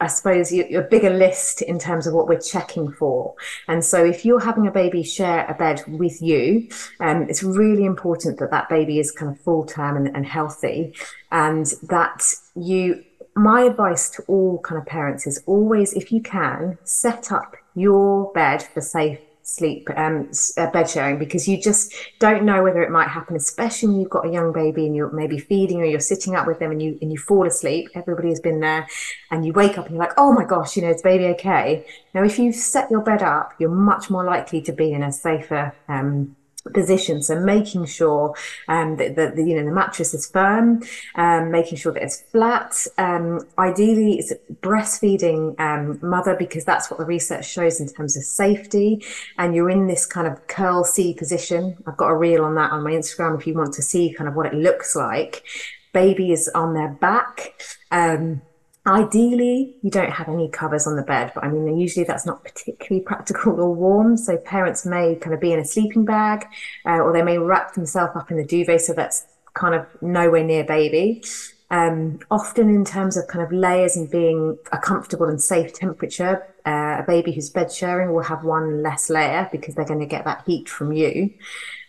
I 0.00 0.06
suppose 0.06 0.50
you, 0.50 0.78
a 0.78 0.82
bigger 0.82 1.10
list 1.10 1.62
in 1.62 1.78
terms 1.78 2.06
of 2.06 2.14
what 2.14 2.26
we're 2.26 2.40
checking 2.40 2.90
for. 2.90 3.34
And 3.68 3.84
so 3.84 4.04
if 4.04 4.24
you're 4.24 4.40
having 4.40 4.66
a 4.66 4.70
baby 4.70 5.02
share 5.02 5.44
a 5.46 5.54
bed 5.54 5.82
with 5.86 6.22
you, 6.22 6.68
um, 7.00 7.22
it's 7.28 7.42
really 7.42 7.84
important 7.84 8.38
that 8.38 8.50
that 8.50 8.68
baby 8.68 8.98
is 8.98 9.10
kind 9.10 9.30
of 9.30 9.40
full 9.40 9.64
term 9.64 9.96
and, 9.96 10.14
and 10.16 10.24
healthy 10.24 10.94
and 11.30 11.66
that 11.88 12.22
you, 12.56 13.04
my 13.36 13.62
advice 13.62 14.08
to 14.10 14.22
all 14.22 14.58
kind 14.60 14.80
of 14.80 14.86
parents 14.86 15.26
is 15.26 15.42
always, 15.46 15.92
if 15.92 16.10
you 16.10 16.22
can, 16.22 16.78
set 16.84 17.30
up 17.30 17.56
your 17.74 18.32
bed 18.32 18.62
for 18.62 18.80
safe 18.80 19.20
sleep 19.50 19.88
um, 19.96 20.30
bed 20.72 20.88
sharing 20.88 21.18
because 21.18 21.48
you 21.48 21.60
just 21.60 21.92
don't 22.20 22.44
know 22.44 22.62
whether 22.62 22.82
it 22.82 22.90
might 22.90 23.08
happen 23.08 23.34
especially 23.34 23.88
when 23.88 24.00
you've 24.00 24.10
got 24.10 24.26
a 24.26 24.30
young 24.30 24.52
baby 24.52 24.86
and 24.86 24.94
you're 24.94 25.10
maybe 25.10 25.38
feeding 25.38 25.80
or 25.80 25.84
you're 25.84 25.98
sitting 25.98 26.36
up 26.36 26.46
with 26.46 26.58
them 26.60 26.70
and 26.70 26.80
you 26.80 26.96
and 27.02 27.10
you 27.10 27.18
fall 27.18 27.46
asleep 27.46 27.88
everybody 27.94 28.28
has 28.28 28.40
been 28.40 28.60
there 28.60 28.86
and 29.30 29.44
you 29.44 29.52
wake 29.52 29.76
up 29.76 29.86
and 29.86 29.96
you're 29.96 30.04
like 30.04 30.14
oh 30.16 30.32
my 30.32 30.44
gosh 30.44 30.76
you 30.76 30.82
know 30.82 30.90
is 30.90 31.02
baby 31.02 31.26
okay? 31.26 31.84
Now 32.14 32.22
if 32.22 32.38
you 32.38 32.52
set 32.52 32.90
your 32.90 33.00
bed 33.00 33.22
up 33.22 33.54
you're 33.58 33.70
much 33.70 34.08
more 34.08 34.24
likely 34.24 34.62
to 34.62 34.72
be 34.72 34.92
in 34.92 35.02
a 35.02 35.10
safer 35.10 35.74
um, 35.88 36.36
position. 36.72 37.22
So 37.22 37.40
making 37.40 37.86
sure 37.86 38.34
um, 38.68 38.96
that, 38.96 39.16
that 39.16 39.36
the, 39.36 39.44
you 39.44 39.56
know 39.56 39.64
the 39.64 39.72
mattress 39.72 40.14
is 40.14 40.26
firm, 40.26 40.82
um, 41.14 41.50
making 41.50 41.78
sure 41.78 41.92
that 41.92 42.02
it's 42.02 42.22
flat. 42.22 42.86
Um, 42.98 43.40
ideally, 43.58 44.18
it's 44.18 44.32
breastfeeding 44.60 45.58
um, 45.58 45.98
mother 46.02 46.36
because 46.36 46.64
that's 46.64 46.90
what 46.90 46.98
the 46.98 47.06
research 47.06 47.48
shows 47.48 47.80
in 47.80 47.88
terms 47.88 48.16
of 48.16 48.24
safety. 48.24 49.04
And 49.38 49.54
you're 49.54 49.70
in 49.70 49.86
this 49.86 50.06
kind 50.06 50.26
of 50.26 50.46
curl 50.46 50.84
C 50.84 51.14
position. 51.14 51.76
I've 51.86 51.96
got 51.96 52.08
a 52.08 52.16
reel 52.16 52.44
on 52.44 52.54
that 52.56 52.72
on 52.72 52.82
my 52.82 52.92
Instagram 52.92 53.38
if 53.38 53.46
you 53.46 53.54
want 53.54 53.74
to 53.74 53.82
see 53.82 54.12
kind 54.12 54.28
of 54.28 54.34
what 54.34 54.46
it 54.46 54.54
looks 54.54 54.94
like. 54.94 55.44
Baby 55.92 56.32
is 56.32 56.48
on 56.54 56.74
their 56.74 56.88
back. 56.88 57.60
Um, 57.90 58.42
Ideally, 58.90 59.76
you 59.82 59.90
don't 59.90 60.10
have 60.10 60.28
any 60.28 60.48
covers 60.48 60.84
on 60.84 60.96
the 60.96 61.02
bed, 61.02 61.30
but 61.32 61.44
I 61.44 61.48
mean, 61.48 61.78
usually 61.78 62.04
that's 62.04 62.26
not 62.26 62.42
particularly 62.42 63.04
practical 63.06 63.60
or 63.60 63.72
warm. 63.72 64.16
So 64.16 64.36
parents 64.36 64.84
may 64.84 65.14
kind 65.14 65.32
of 65.32 65.40
be 65.40 65.52
in 65.52 65.60
a 65.60 65.64
sleeping 65.64 66.04
bag, 66.04 66.46
uh, 66.84 66.98
or 66.98 67.12
they 67.12 67.22
may 67.22 67.38
wrap 67.38 67.74
themselves 67.74 68.16
up 68.16 68.32
in 68.32 68.36
the 68.36 68.44
duvet, 68.44 68.80
so 68.80 68.92
that's 68.92 69.26
kind 69.54 69.76
of 69.76 69.86
nowhere 70.02 70.42
near 70.42 70.64
baby. 70.64 71.22
Um, 71.70 72.18
often, 72.32 72.68
in 72.68 72.84
terms 72.84 73.16
of 73.16 73.28
kind 73.28 73.44
of 73.44 73.52
layers 73.52 73.96
and 73.96 74.10
being 74.10 74.58
a 74.72 74.78
comfortable 74.78 75.26
and 75.26 75.40
safe 75.40 75.72
temperature, 75.72 76.44
uh, 76.66 76.96
a 76.98 77.04
baby 77.06 77.30
who's 77.30 77.48
bed 77.48 77.70
sharing 77.70 78.12
will 78.12 78.24
have 78.24 78.42
one 78.42 78.82
less 78.82 79.08
layer 79.08 79.48
because 79.52 79.76
they're 79.76 79.84
going 79.84 80.00
to 80.00 80.06
get 80.06 80.24
that 80.24 80.42
heat 80.46 80.68
from 80.68 80.92
you. 80.92 81.32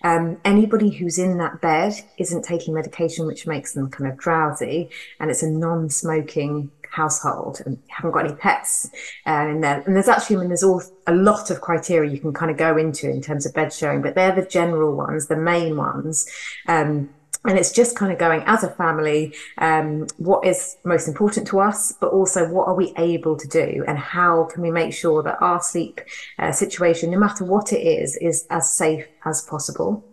Um, 0.04 0.38
anybody 0.46 0.92
who's 0.92 1.18
in 1.18 1.40
that 1.40 1.62
bed 1.62 1.94
isn't 2.18 2.44
taking 2.44 2.74
medication 2.74 3.26
which 3.26 3.46
makes 3.46 3.74
them 3.74 3.90
kind 3.90 4.12
of 4.12 4.20
drowsy, 4.20 4.92
and 5.20 5.32
it's 5.32 5.42
a 5.42 5.50
non-smoking 5.50 6.70
household 6.92 7.62
and 7.66 7.80
haven't 7.88 8.12
got 8.12 8.26
any 8.26 8.36
pets 8.36 8.90
uh, 9.26 9.48
in 9.50 9.62
there. 9.62 9.82
And 9.86 9.96
there's 9.96 10.10
actually, 10.10 10.36
I 10.36 10.40
mean, 10.40 10.50
there's 10.50 10.64
all 10.64 10.84
a 11.08 11.16
lot 11.16 11.50
of 11.50 11.62
criteria 11.62 12.12
you 12.12 12.20
can 12.20 12.34
kind 12.34 12.52
of 12.52 12.58
go 12.58 12.78
into 12.78 13.10
in 13.10 13.22
terms 13.22 13.46
of 13.46 13.54
bed 13.54 13.74
sharing, 13.74 14.02
but 14.02 14.14
they're 14.14 14.36
the 14.36 14.46
general 14.46 14.96
ones, 14.96 15.28
the 15.28 15.38
main 15.38 15.78
ones. 15.78 16.30
Um, 16.68 17.10
and 17.44 17.58
it's 17.58 17.72
just 17.72 17.96
kind 17.96 18.12
of 18.12 18.20
going 18.20 18.44
as 18.46 18.64
a 18.64 18.70
family 18.70 19.34
um, 19.58 20.06
what 20.18 20.46
is 20.46 20.78
most 20.84 21.08
important 21.08 21.48
to 21.48 21.60
us 21.60 21.92
but 22.00 22.12
also 22.12 22.48
what 22.48 22.68
are 22.68 22.76
we 22.76 22.94
able 22.98 23.36
to 23.36 23.48
do 23.48 23.84
and 23.88 23.98
how 23.98 24.44
can 24.46 24.62
we 24.62 24.70
make 24.70 24.94
sure 24.94 25.24
that 25.24 25.42
our 25.42 25.62
sleep 25.62 26.02
uh, 26.38 26.52
situation 26.52 27.10
no 27.10 27.18
matter 27.18 27.44
what 27.44 27.74
it 27.74 27.82
is 27.82 28.16
is 28.18 28.46
as 28.52 28.70
safe 28.70 29.08
as 29.26 29.42
possible 29.42 30.06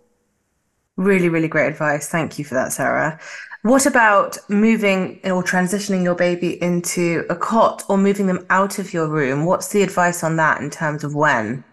really 0.96 1.28
really 1.28 1.48
great 1.48 1.68
advice 1.68 2.08
thank 2.08 2.38
you 2.38 2.44
for 2.44 2.54
that 2.54 2.72
sarah 2.72 3.20
what 3.62 3.86
about 3.86 4.38
moving 4.48 5.20
or 5.24 5.42
transitioning 5.42 6.02
your 6.02 6.14
baby 6.14 6.62
into 6.62 7.24
a 7.28 7.36
cot 7.36 7.84
or 7.88 7.98
moving 7.98 8.26
them 8.26 8.46
out 8.50 8.78
of 8.78 8.92
your 8.92 9.08
room? 9.08 9.44
What's 9.44 9.68
the 9.68 9.82
advice 9.82 10.22
on 10.22 10.36
that 10.36 10.60
in 10.60 10.70
terms 10.70 11.04
of 11.04 11.14
when? 11.14 11.64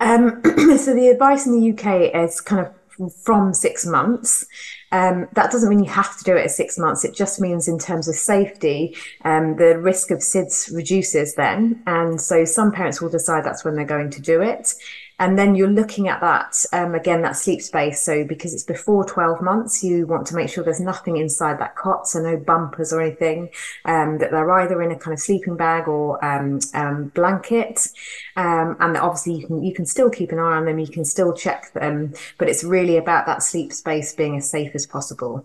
Um, 0.00 0.42
so 0.78 0.94
the 0.94 1.08
advice 1.12 1.46
in 1.46 1.60
the 1.60 1.70
UK 1.72 2.14
is 2.14 2.40
kind 2.40 2.66
of 2.66 2.74
from 3.22 3.54
six 3.54 3.86
months. 3.86 4.46
Um, 4.92 5.28
that 5.34 5.50
doesn't 5.50 5.70
mean 5.70 5.84
you 5.84 5.90
have 5.90 6.18
to 6.18 6.24
do 6.24 6.36
it 6.36 6.44
at 6.44 6.50
six 6.50 6.76
months. 6.76 7.04
It 7.04 7.14
just 7.14 7.40
means 7.40 7.68
in 7.68 7.78
terms 7.78 8.08
of 8.08 8.14
safety, 8.14 8.96
um, 9.24 9.56
the 9.56 9.78
risk 9.78 10.10
of 10.10 10.18
SIDS 10.18 10.74
reduces 10.74 11.34
then. 11.34 11.82
And 11.86 12.20
so 12.20 12.44
some 12.44 12.72
parents 12.72 13.00
will 13.00 13.08
decide 13.08 13.44
that's 13.44 13.64
when 13.64 13.76
they're 13.76 13.84
going 13.84 14.10
to 14.10 14.20
do 14.20 14.42
it. 14.42 14.74
And 15.20 15.38
then 15.38 15.54
you're 15.54 15.68
looking 15.68 16.08
at 16.08 16.22
that, 16.22 16.64
um, 16.72 16.94
again, 16.94 17.20
that 17.22 17.36
sleep 17.36 17.60
space. 17.60 18.00
So 18.00 18.24
because 18.24 18.54
it's 18.54 18.62
before 18.64 19.04
12 19.04 19.42
months, 19.42 19.84
you 19.84 20.06
want 20.06 20.26
to 20.28 20.34
make 20.34 20.48
sure 20.48 20.64
there's 20.64 20.80
nothing 20.80 21.18
inside 21.18 21.60
that 21.60 21.76
cot. 21.76 22.08
So 22.08 22.22
no 22.22 22.38
bumpers 22.38 22.90
or 22.90 23.02
anything, 23.02 23.50
um, 23.84 24.16
that 24.16 24.30
they're 24.30 24.50
either 24.50 24.80
in 24.80 24.90
a 24.90 24.98
kind 24.98 25.12
of 25.12 25.20
sleeping 25.20 25.56
bag 25.56 25.88
or, 25.88 26.24
um, 26.24 26.58
um 26.72 27.08
blanket. 27.08 27.86
Um, 28.34 28.78
and 28.80 28.96
obviously 28.96 29.34
you 29.34 29.46
can, 29.46 29.62
you 29.62 29.74
can 29.74 29.84
still 29.84 30.08
keep 30.08 30.32
an 30.32 30.38
eye 30.38 30.56
on 30.56 30.64
them. 30.64 30.78
You 30.78 30.88
can 30.88 31.04
still 31.04 31.34
check 31.34 31.74
them, 31.74 32.14
but 32.38 32.48
it's 32.48 32.64
really 32.64 32.96
about 32.96 33.26
that 33.26 33.42
sleep 33.42 33.74
space 33.74 34.14
being 34.14 34.38
as 34.38 34.48
safe 34.48 34.74
as 34.74 34.86
possible. 34.86 35.44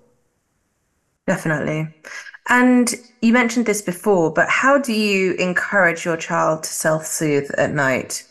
Definitely. 1.28 1.94
And 2.48 2.94
you 3.22 3.34
mentioned 3.34 3.66
this 3.66 3.82
before, 3.82 4.32
but 4.32 4.48
how 4.48 4.78
do 4.78 4.94
you 4.94 5.34
encourage 5.34 6.06
your 6.06 6.16
child 6.16 6.64
to 6.64 6.70
self 6.70 7.06
soothe 7.06 7.52
at 7.58 7.74
night? 7.74 8.24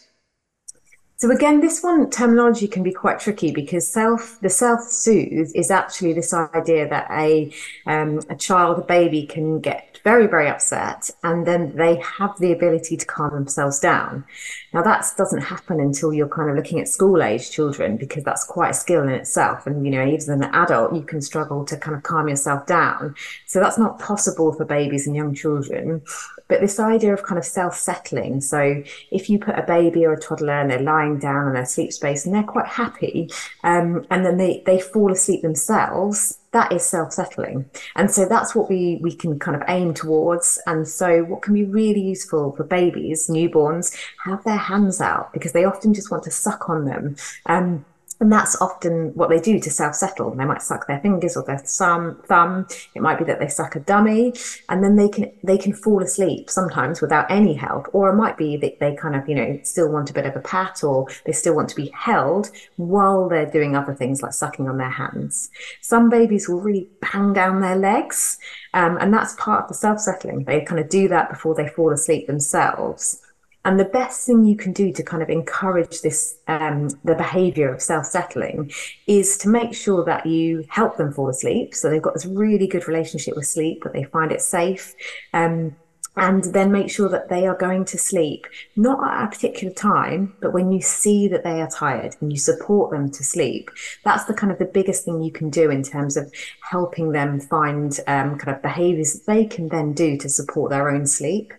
So 1.16 1.30
again, 1.30 1.60
this 1.60 1.82
one 1.82 2.10
terminology 2.10 2.66
can 2.66 2.82
be 2.82 2.92
quite 2.92 3.20
tricky 3.20 3.52
because 3.52 3.86
self 3.86 4.38
the 4.40 4.50
self 4.50 4.82
soothe 4.82 5.52
is 5.54 5.70
actually 5.70 6.12
this 6.12 6.34
idea 6.34 6.88
that 6.88 7.08
a 7.10 7.52
um, 7.86 8.20
a 8.28 8.34
child, 8.34 8.78
a 8.80 8.82
baby, 8.82 9.24
can 9.24 9.60
get 9.60 9.93
very 10.04 10.26
very 10.26 10.48
upset, 10.48 11.10
and 11.22 11.46
then 11.46 11.74
they 11.76 11.96
have 11.96 12.38
the 12.38 12.52
ability 12.52 12.96
to 12.96 13.06
calm 13.06 13.34
themselves 13.34 13.80
down. 13.80 14.24
Now 14.72 14.82
that 14.82 15.06
doesn't 15.16 15.40
happen 15.40 15.80
until 15.80 16.12
you're 16.12 16.28
kind 16.28 16.50
of 16.50 16.56
looking 16.56 16.78
at 16.78 16.88
school 16.88 17.22
age 17.22 17.50
children 17.50 17.96
because 17.96 18.22
that's 18.22 18.44
quite 18.44 18.70
a 18.70 18.74
skill 18.74 19.02
in 19.02 19.08
itself. 19.08 19.66
And 19.66 19.84
you 19.84 19.90
know, 19.90 20.02
even 20.02 20.14
as 20.16 20.28
an 20.28 20.44
adult, 20.44 20.94
you 20.94 21.02
can 21.02 21.20
struggle 21.20 21.64
to 21.64 21.76
kind 21.76 21.96
of 21.96 22.02
calm 22.02 22.28
yourself 22.28 22.66
down. 22.66 23.14
So 23.46 23.60
that's 23.60 23.78
not 23.78 23.98
possible 23.98 24.52
for 24.52 24.64
babies 24.64 25.06
and 25.06 25.16
young 25.16 25.34
children. 25.34 26.02
But 26.48 26.60
this 26.60 26.78
idea 26.78 27.14
of 27.14 27.22
kind 27.22 27.38
of 27.38 27.44
self 27.44 27.74
settling. 27.74 28.40
So 28.40 28.82
if 29.10 29.30
you 29.30 29.38
put 29.38 29.58
a 29.58 29.62
baby 29.62 30.04
or 30.04 30.12
a 30.12 30.20
toddler 30.20 30.60
and 30.60 30.70
they're 30.70 30.80
lying 30.80 31.18
down 31.18 31.48
in 31.48 31.54
their 31.54 31.64
sleep 31.64 31.92
space 31.92 32.26
and 32.26 32.34
they're 32.34 32.42
quite 32.42 32.66
happy, 32.66 33.30
um, 33.62 34.06
and 34.10 34.24
then 34.26 34.36
they 34.36 34.62
they 34.66 34.80
fall 34.80 35.10
asleep 35.10 35.42
themselves 35.42 36.38
that 36.54 36.72
is 36.72 36.86
self-settling. 36.86 37.68
And 37.96 38.10
so 38.10 38.26
that's 38.26 38.54
what 38.54 38.70
we 38.70 38.98
we 39.02 39.14
can 39.14 39.38
kind 39.38 39.56
of 39.56 39.62
aim 39.68 39.92
towards. 39.92 40.58
And 40.66 40.88
so 40.88 41.24
what 41.24 41.42
can 41.42 41.52
be 41.52 41.64
really 41.64 42.00
useful 42.00 42.52
for 42.52 42.64
babies 42.64 43.28
newborns 43.28 43.94
have 44.24 44.42
their 44.44 44.56
hands 44.56 45.00
out 45.00 45.32
because 45.32 45.52
they 45.52 45.64
often 45.64 45.92
just 45.92 46.10
want 46.10 46.22
to 46.24 46.30
suck 46.30 46.70
on 46.70 46.86
them. 46.86 47.16
Um, 47.46 47.84
and 48.20 48.32
that's 48.32 48.60
often 48.60 49.12
what 49.14 49.28
they 49.28 49.40
do 49.40 49.58
to 49.58 49.70
self-settle. 49.70 50.34
They 50.34 50.44
might 50.44 50.62
suck 50.62 50.86
their 50.86 51.00
fingers 51.00 51.36
or 51.36 51.42
their 51.42 51.58
thumb. 51.58 52.66
It 52.94 53.02
might 53.02 53.18
be 53.18 53.24
that 53.24 53.40
they 53.40 53.48
suck 53.48 53.76
a 53.76 53.80
dummy, 53.80 54.32
and 54.68 54.82
then 54.82 54.96
they 54.96 55.08
can 55.08 55.32
they 55.42 55.58
can 55.58 55.72
fall 55.72 56.02
asleep 56.02 56.48
sometimes 56.48 57.00
without 57.00 57.30
any 57.30 57.54
help. 57.54 57.88
Or 57.92 58.10
it 58.10 58.16
might 58.16 58.36
be 58.36 58.56
that 58.58 58.78
they 58.80 58.94
kind 58.94 59.16
of 59.16 59.28
you 59.28 59.34
know 59.34 59.58
still 59.62 59.90
want 59.90 60.10
a 60.10 60.14
bit 60.14 60.26
of 60.26 60.36
a 60.36 60.40
pat, 60.40 60.84
or 60.84 61.06
they 61.26 61.32
still 61.32 61.54
want 61.54 61.68
to 61.70 61.76
be 61.76 61.92
held 61.94 62.50
while 62.76 63.28
they're 63.28 63.50
doing 63.50 63.76
other 63.76 63.94
things 63.94 64.22
like 64.22 64.32
sucking 64.32 64.68
on 64.68 64.78
their 64.78 64.90
hands. 64.90 65.50
Some 65.80 66.08
babies 66.08 66.48
will 66.48 66.60
really 66.60 66.88
bang 67.00 67.32
down 67.32 67.60
their 67.60 67.76
legs, 67.76 68.38
um, 68.74 68.96
and 69.00 69.12
that's 69.12 69.34
part 69.38 69.64
of 69.64 69.68
the 69.68 69.74
self-settling. 69.74 70.44
They 70.44 70.64
kind 70.64 70.80
of 70.80 70.88
do 70.88 71.08
that 71.08 71.30
before 71.30 71.54
they 71.54 71.68
fall 71.68 71.92
asleep 71.92 72.26
themselves. 72.26 73.20
And 73.64 73.80
the 73.80 73.86
best 73.86 74.26
thing 74.26 74.44
you 74.44 74.56
can 74.56 74.72
do 74.72 74.92
to 74.92 75.02
kind 75.02 75.22
of 75.22 75.30
encourage 75.30 76.02
this, 76.02 76.36
um, 76.48 76.90
the 77.02 77.14
behavior 77.14 77.72
of 77.72 77.80
self 77.80 78.06
settling 78.06 78.70
is 79.06 79.38
to 79.38 79.48
make 79.48 79.74
sure 79.74 80.04
that 80.04 80.26
you 80.26 80.64
help 80.68 80.96
them 80.96 81.12
fall 81.12 81.30
asleep. 81.30 81.74
So 81.74 81.88
they've 81.88 82.02
got 82.02 82.14
this 82.14 82.26
really 82.26 82.66
good 82.66 82.86
relationship 82.86 83.36
with 83.36 83.46
sleep, 83.46 83.84
that 83.84 83.94
they 83.94 84.04
find 84.04 84.32
it 84.32 84.42
safe. 84.42 84.94
Um, 85.32 85.76
and 86.16 86.44
then 86.44 86.70
make 86.70 86.90
sure 86.90 87.08
that 87.08 87.28
they 87.28 87.46
are 87.46 87.56
going 87.56 87.84
to 87.86 87.98
sleep, 87.98 88.46
not 88.76 89.02
at 89.02 89.24
a 89.24 89.28
particular 89.28 89.74
time, 89.74 90.36
but 90.40 90.52
when 90.52 90.70
you 90.70 90.80
see 90.80 91.26
that 91.28 91.42
they 91.42 91.60
are 91.60 91.68
tired 91.68 92.14
and 92.20 92.30
you 92.30 92.38
support 92.38 92.92
them 92.92 93.10
to 93.10 93.24
sleep. 93.24 93.68
That's 94.04 94.24
the 94.24 94.34
kind 94.34 94.52
of 94.52 94.58
the 94.58 94.64
biggest 94.64 95.04
thing 95.04 95.22
you 95.22 95.32
can 95.32 95.50
do 95.50 95.70
in 95.70 95.82
terms 95.82 96.16
of 96.16 96.32
helping 96.60 97.10
them 97.10 97.40
find 97.40 97.98
um, 98.06 98.38
kind 98.38 98.54
of 98.56 98.62
behaviors 98.62 99.14
that 99.14 99.26
they 99.26 99.44
can 99.44 99.68
then 99.68 99.92
do 99.92 100.16
to 100.18 100.28
support 100.28 100.70
their 100.70 100.88
own 100.88 101.06
sleep. 101.06 101.52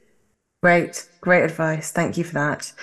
Great, 0.66 1.08
great 1.22 1.44
advice. 1.44 1.92
Thank 1.92 2.18
you 2.18 2.24
for 2.24 2.34
that. 2.34 2.74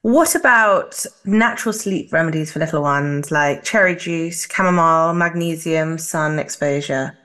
What 0.00 0.34
about 0.34 1.06
natural 1.24 1.72
sleep 1.72 2.12
remedies 2.12 2.50
for 2.50 2.58
little 2.58 2.82
ones 2.82 3.30
like 3.30 3.62
cherry 3.62 3.94
juice, 3.94 4.48
chamomile, 4.52 5.14
magnesium, 5.14 5.98
sun 5.98 6.40
exposure? 6.40 7.16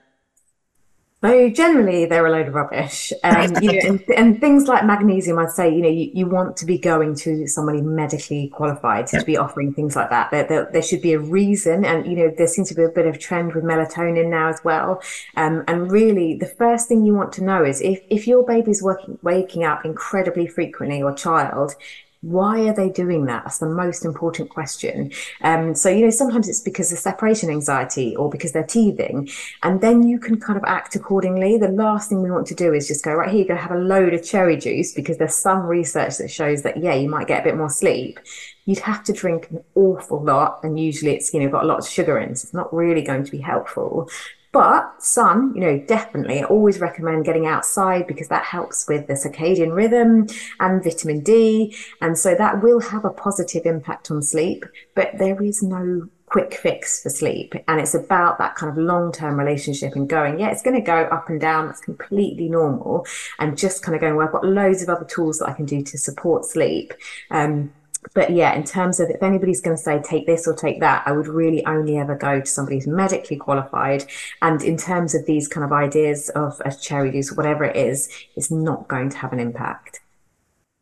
So 1.27 1.49
generally, 1.49 2.05
they're 2.05 2.25
a 2.25 2.31
load 2.31 2.47
of 2.47 2.53
rubbish. 2.53 3.11
Um, 3.23 3.53
you 3.61 3.73
know, 3.73 3.79
and, 3.83 4.03
and, 4.15 4.39
things 4.39 4.67
like 4.67 4.85
magnesium, 4.85 5.37
I'd 5.39 5.51
say, 5.51 5.73
you 5.73 5.81
know, 5.81 5.89
you, 5.89 6.09
you 6.13 6.25
want 6.25 6.55
to 6.57 6.65
be 6.65 6.77
going 6.77 7.15
to 7.15 7.47
somebody 7.47 7.81
medically 7.81 8.47
qualified 8.47 9.07
to, 9.07 9.17
yeah. 9.17 9.23
be 9.23 9.35
offering 9.35 9.73
things 9.73 9.95
like 9.95 10.09
that. 10.09 10.31
There, 10.31 10.45
there, 10.47 10.69
there, 10.71 10.81
should 10.81 11.01
be 11.01 11.13
a 11.13 11.19
reason, 11.19 11.83
and 11.83 12.07
you 12.07 12.15
know, 12.15 12.33
there 12.37 12.47
seems 12.47 12.69
to 12.69 12.75
be 12.75 12.83
a 12.83 12.89
bit 12.89 13.05
of 13.05 13.19
trend 13.19 13.53
with 13.53 13.65
melatonin 13.65 14.29
now 14.29 14.47
as 14.47 14.63
well. 14.63 15.01
Um, 15.35 15.65
and 15.67 15.91
really, 15.91 16.35
the 16.37 16.45
first 16.45 16.87
thing 16.87 17.03
you 17.03 17.13
want 17.13 17.33
to 17.33 17.43
know 17.43 17.65
is 17.65 17.81
if 17.81 18.01
if 18.09 18.25
your 18.25 18.45
baby's 18.45 18.81
working, 18.81 19.19
waking 19.21 19.65
up 19.65 19.83
incredibly 19.83 20.47
frequently, 20.47 21.01
or 21.03 21.13
child, 21.13 21.75
why 22.21 22.67
are 22.67 22.73
they 22.73 22.89
doing 22.89 23.25
that? 23.25 23.43
That's 23.43 23.59
the 23.59 23.69
most 23.69 24.03
important 24.03 24.49
question. 24.49 25.11
Um, 25.41 25.75
so, 25.75 25.89
you 25.89 26.03
know, 26.03 26.09
sometimes 26.09 26.49
it's 26.49 26.61
because 26.61 26.91
of 26.91 26.97
separation 26.97 27.49
anxiety 27.49 28.15
or 28.15 28.29
because 28.29 28.51
they're 28.51 28.63
teething. 28.63 29.29
And 29.63 29.81
then 29.81 30.07
you 30.07 30.19
can 30.19 30.39
kind 30.39 30.57
of 30.57 30.63
act 30.65 30.95
accordingly. 30.95 31.57
The 31.57 31.69
last 31.69 32.09
thing 32.09 32.23
we 32.23 32.31
want 32.31 32.47
to 32.47 32.55
do 32.55 32.73
is 32.73 32.87
just 32.87 33.05
go, 33.05 33.13
right, 33.13 33.29
here, 33.29 33.45
going 33.45 33.57
to 33.57 33.61
have 33.61 33.71
a 33.71 33.79
load 33.79 34.13
of 34.13 34.23
cherry 34.23 34.57
juice 34.57 34.93
because 34.93 35.17
there's 35.17 35.35
some 35.35 35.61
research 35.61 36.17
that 36.17 36.31
shows 36.31 36.63
that, 36.63 36.77
yeah, 36.77 36.95
you 36.95 37.07
might 37.09 37.27
get 37.27 37.41
a 37.41 37.43
bit 37.43 37.57
more 37.57 37.69
sleep. 37.69 38.19
You'd 38.65 38.79
have 38.79 39.03
to 39.05 39.13
drink 39.13 39.49
an 39.51 39.63
awful 39.75 40.21
lot. 40.21 40.59
And 40.63 40.79
usually 40.79 41.15
it's, 41.15 41.33
you 41.33 41.39
know, 41.39 41.49
got 41.49 41.63
a 41.63 41.67
lot 41.67 41.79
of 41.79 41.87
sugar 41.87 42.17
in. 42.17 42.35
So 42.35 42.45
it's 42.47 42.53
not 42.53 42.73
really 42.73 43.03
going 43.03 43.23
to 43.25 43.31
be 43.31 43.39
helpful. 43.39 44.09
But 44.51 45.03
sun, 45.03 45.53
you 45.55 45.61
know, 45.61 45.79
definitely 45.87 46.41
I 46.41 46.45
always 46.45 46.79
recommend 46.79 47.25
getting 47.25 47.45
outside 47.45 48.07
because 48.07 48.29
that 48.29 48.43
helps 48.43 48.87
with 48.87 49.07
the 49.07 49.13
circadian 49.13 49.75
rhythm 49.75 50.27
and 50.59 50.83
vitamin 50.83 51.21
D. 51.21 51.75
And 52.01 52.17
so 52.17 52.35
that 52.35 52.63
will 52.63 52.79
have 52.79 53.05
a 53.05 53.09
positive 53.09 53.65
impact 53.65 54.09
on 54.09 54.21
sleep, 54.21 54.65
but 54.95 55.17
there 55.17 55.41
is 55.41 55.61
no 55.61 56.09
quick 56.27 56.53
fix 56.53 57.01
for 57.01 57.09
sleep. 57.09 57.55
And 57.67 57.79
it's 57.79 57.93
about 57.93 58.37
that 58.37 58.55
kind 58.55 58.71
of 58.71 58.77
long 58.77 59.11
term 59.11 59.39
relationship 59.39 59.95
and 59.95 60.07
going, 60.07 60.39
yeah, 60.39 60.49
it's 60.49 60.61
going 60.61 60.75
to 60.75 60.81
go 60.81 61.03
up 61.03 61.29
and 61.29 61.39
down. 61.39 61.67
That's 61.67 61.81
completely 61.81 62.49
normal. 62.49 63.05
And 63.39 63.57
just 63.57 63.81
kind 63.81 63.95
of 63.95 64.01
going, 64.01 64.15
well, 64.15 64.27
I've 64.27 64.33
got 64.33 64.45
loads 64.45 64.81
of 64.81 64.89
other 64.89 65.05
tools 65.05 65.39
that 65.39 65.49
I 65.49 65.53
can 65.53 65.65
do 65.65 65.81
to 65.81 65.97
support 65.97 66.45
sleep. 66.45 66.93
Um, 67.31 67.73
but 68.13 68.31
yeah, 68.31 68.53
in 68.53 68.63
terms 68.63 68.99
of 68.99 69.09
if 69.09 69.21
anybody's 69.23 69.61
going 69.61 69.75
to 69.75 69.81
say 69.81 70.01
take 70.01 70.25
this 70.25 70.47
or 70.47 70.53
take 70.53 70.79
that, 70.79 71.03
I 71.05 71.11
would 71.11 71.27
really 71.27 71.65
only 71.65 71.97
ever 71.97 72.15
go 72.15 72.39
to 72.39 72.45
somebody 72.45 72.77
who's 72.77 72.87
medically 72.87 73.37
qualified. 73.37 74.05
And 74.41 74.61
in 74.61 74.77
terms 74.77 75.15
of 75.15 75.25
these 75.25 75.47
kind 75.47 75.63
of 75.63 75.71
ideas 75.71 76.29
of 76.29 76.61
a 76.65 76.73
cherry 76.73 77.11
juice, 77.11 77.31
whatever 77.31 77.63
it 77.63 77.75
is, 77.75 78.09
it's 78.35 78.51
not 78.51 78.87
going 78.87 79.09
to 79.09 79.17
have 79.17 79.33
an 79.33 79.39
impact. 79.39 80.01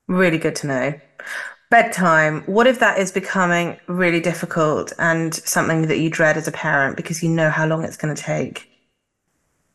Really 0.07 0.37
good 0.37 0.55
to 0.57 0.67
know. 0.67 0.93
Bedtime, 1.71 2.41
what 2.43 2.67
if 2.67 2.79
that 2.79 2.99
is 2.99 3.11
becoming 3.11 3.77
really 3.87 4.21
difficult 4.21 4.93
and 4.99 5.33
something 5.33 5.87
that 5.87 5.97
you 5.97 6.09
dread 6.09 6.37
as 6.37 6.47
a 6.47 6.51
parent 6.51 6.95
because 6.95 7.23
you 7.23 7.29
know 7.29 7.49
how 7.49 7.65
long 7.65 7.83
it's 7.83 7.97
going 7.97 8.13
to 8.13 8.21
take? 8.21 8.74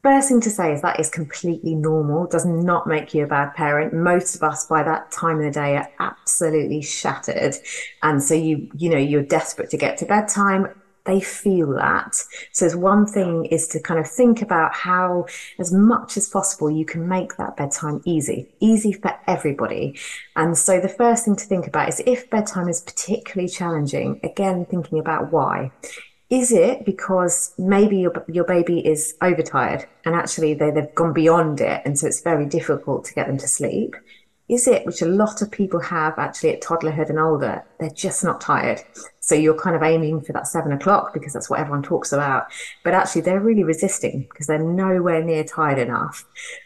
First 0.03 0.29
thing 0.29 0.41
to 0.41 0.51
say 0.51 0.73
is 0.73 0.81
that 0.81 0.99
is 0.99 1.11
completely 1.11 1.75
normal, 1.75 2.27
does 2.27 2.47
not 2.47 2.87
make 2.87 3.13
you 3.13 3.25
a 3.25 3.27
bad 3.27 3.55
parent. 3.55 3.93
Most 3.93 4.35
of 4.35 4.43
us 4.43 4.65
by 4.65 4.83
that 4.83 5.11
time 5.11 5.37
of 5.37 5.45
the 5.45 5.51
day 5.51 5.77
are 5.77 5.91
absolutely 5.99 6.81
shattered. 6.81 7.57
And 8.03 8.23
so 8.23 8.33
you, 8.33 8.71
you 8.75 8.89
know, 8.89 8.97
you're 8.97 9.23
desperate 9.23 9.69
to 9.71 9.77
get 9.77 9.99
to 9.99 10.07
bedtime. 10.07 10.69
They 11.05 11.21
feel 11.21 11.75
that. 11.75 12.15
So 12.53 12.65
there's 12.65 12.77
one 12.77 13.07
thing 13.07 13.45
is 13.47 13.69
to 13.69 13.81
kind 13.81 14.01
of 14.01 14.09
think 14.09 14.41
about 14.41 14.73
how, 14.75 15.27
as 15.59 15.71
much 15.71 16.17
as 16.17 16.29
possible, 16.29 16.71
you 16.71 16.87
can 16.87 17.07
make 17.07 17.37
that 17.37 17.59
bedtime 17.59 18.01
easy, 18.07 18.55
easy 18.61 18.93
for 18.93 19.15
everybody. 19.27 19.99
And 20.35 20.57
so 20.57 20.81
the 20.81 20.89
first 20.89 21.27
thing 21.27 21.37
to 21.37 21.45
think 21.45 21.67
about 21.67 21.91
is 21.91 22.01
if 22.07 22.31
bedtime 22.31 22.69
is 22.71 22.81
particularly 22.81 23.51
challenging, 23.51 24.21
again, 24.23 24.65
thinking 24.65 24.99
about 24.99 25.31
why 25.31 25.73
is 26.31 26.53
it 26.53 26.85
because 26.85 27.53
maybe 27.59 27.99
your, 27.99 28.25
your 28.29 28.45
baby 28.45 28.87
is 28.87 29.16
overtired 29.21 29.87
and 30.05 30.14
actually 30.14 30.55
they, 30.55 30.71
they've 30.71 30.95
gone 30.95 31.12
beyond 31.12 31.61
it 31.61 31.83
and 31.85 31.99
so 31.99 32.07
it's 32.07 32.21
very 32.21 32.47
difficult 32.47 33.05
to 33.05 33.14
get 33.14 33.27
them 33.27 33.37
to 33.38 33.49
sleep? 33.49 33.97
Is 34.49 34.66
it 34.66 34.87
which 34.87 35.03
a 35.03 35.07
lot 35.07 35.43
of 35.43 35.51
people 35.51 35.81
have 35.81 36.19
actually 36.19 36.51
at 36.55 36.62
toddlerhood 36.62 37.09
and 37.09 37.19
older 37.19 37.64
they're 37.79 37.90
just 37.90 38.23
not 38.23 38.40
tired. 38.40 38.81
So 39.19 39.35
you're 39.35 39.59
kind 39.59 39.77
of 39.77 39.83
aiming 39.83 40.23
for 40.23 40.33
that 40.33 40.47
seven 40.47 40.73
o'clock 40.73 41.12
because 41.14 41.33
that's 41.33 41.51
what 41.51 41.61
everyone 41.61 41.83
talks 41.83 42.12
about. 42.12 42.47
But 42.85 42.95
actually 42.95 43.23
they're 43.23 43.40
really 43.40 43.64
resisting 43.64 44.27
because 44.31 44.47
they're 44.47 44.59
nowhere 44.59 45.23
near 45.25 45.45
tired 45.45 45.79
enough. 45.79 46.25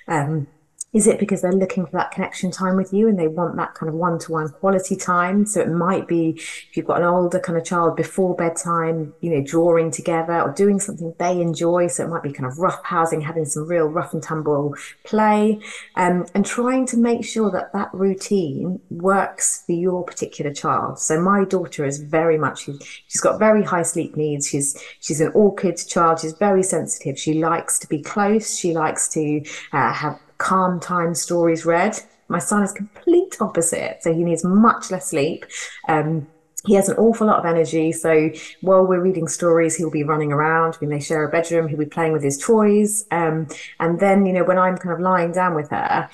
Um, 0.09 0.46
is 0.94 1.09
it 1.09 1.18
because 1.18 1.42
they're 1.42 1.52
looking 1.52 1.85
for 1.85 1.92
that 1.92 2.12
connection 2.12 2.52
time 2.52 2.76
with 2.76 2.92
you 2.92 3.09
and 3.09 3.18
they 3.18 3.26
want 3.26 3.57
that 3.57 3.74
kind 3.74 3.88
of 3.88 3.96
one 3.96 4.18
to 4.20 4.33
one 4.33 4.48
quality 4.48 4.94
time? 4.94 5.44
So 5.44 5.61
it 5.61 5.68
might 5.68 6.07
be 6.07 6.30
if 6.30 6.76
you've 6.76 6.87
got 6.87 6.98
an 6.98 7.04
older 7.07 7.40
kind 7.40 7.59
of 7.59 7.64
child 7.64 7.96
before 7.96 8.37
bedtime, 8.37 9.12
you 9.20 9.30
know, 9.30 9.42
drawing 9.44 9.90
together 9.90 10.40
or 10.40 10.52
doing 10.52 10.78
something 10.78 11.12
they 11.18 11.40
enjoy. 11.40 11.88
So 11.88 12.04
it 12.04 12.09
might 12.09 12.22
be 12.22 12.33
kind 12.33 12.46
of 12.46 12.59
rough 12.59 12.80
housing, 12.85 13.20
having 13.20 13.44
some 13.44 13.66
real 13.66 13.87
rough 13.87 14.14
and 14.14 14.22
tumble 14.22 14.76
play, 15.02 15.61
um, 15.96 16.26
and 16.33 16.46
trying 16.46 16.87
to 16.87 16.96
make 16.96 17.24
sure 17.24 17.50
that 17.50 17.72
that 17.72 17.92
routine 17.92 18.80
works 18.90 19.64
for 19.66 19.72
your 19.72 20.04
particular 20.04 20.54
child. 20.54 21.00
So 21.00 21.20
my 21.20 21.44
daughter 21.44 21.85
is 21.85 21.98
very 21.98 22.38
much, 22.38 22.68
she's 23.09 23.20
got 23.20 23.40
very 23.40 23.64
high 23.64 23.83
sleep 23.83 24.16
needs. 24.16 24.46
She's, 24.46 24.80
she's 25.00 25.20
an 25.20 25.33
orchid 25.35 25.76
child. 25.88 26.20
She's 26.20 26.35
very 26.35 26.62
sensitive. 26.62 27.18
She 27.18 27.35
likes 27.35 27.80
to 27.80 27.88
be 27.88 28.00
close. 28.00 28.57
She 28.57 28.72
likes 28.72 29.09
to 29.09 29.42
uh, 29.72 29.92
have 29.92 30.20
calm 30.44 30.78
time 30.78 31.14
stories 31.14 31.64
read. 31.64 31.98
My 32.28 32.38
son 32.38 32.62
is 32.62 32.72
complete 32.72 33.37
opposite, 33.40 34.02
so 34.02 34.12
he 34.12 34.24
needs 34.24 34.44
much 34.44 34.90
less 34.90 35.09
sleep. 35.09 35.46
Um, 35.88 36.26
he 36.66 36.74
has 36.74 36.88
an 36.88 36.96
awful 36.96 37.26
lot 37.26 37.38
of 37.38 37.46
energy. 37.46 37.92
So 37.92 38.30
while 38.62 38.87
we're 38.87 39.02
reading 39.02 39.28
stories, 39.28 39.76
he'll 39.76 39.90
be 39.90 40.02
running 40.02 40.33
around. 40.33 40.76
When 40.76 40.90
they 40.90 41.00
share 41.00 41.24
a 41.24 41.30
bedroom, 41.30 41.68
he'll 41.68 41.78
be 41.78 41.87
playing 41.87 42.12
with 42.12 42.22
his 42.22 42.38
toys. 42.38 43.07
Um, 43.11 43.48
and 43.80 44.00
then, 44.00 44.24
you 44.24 44.33
know, 44.33 44.44
when 44.44 44.59
I'm 44.59 44.78
kind 44.78 44.94
of 44.94 45.00
lying 45.00 45.33
down 45.33 45.54
with 45.54 45.70
her, 45.70 46.09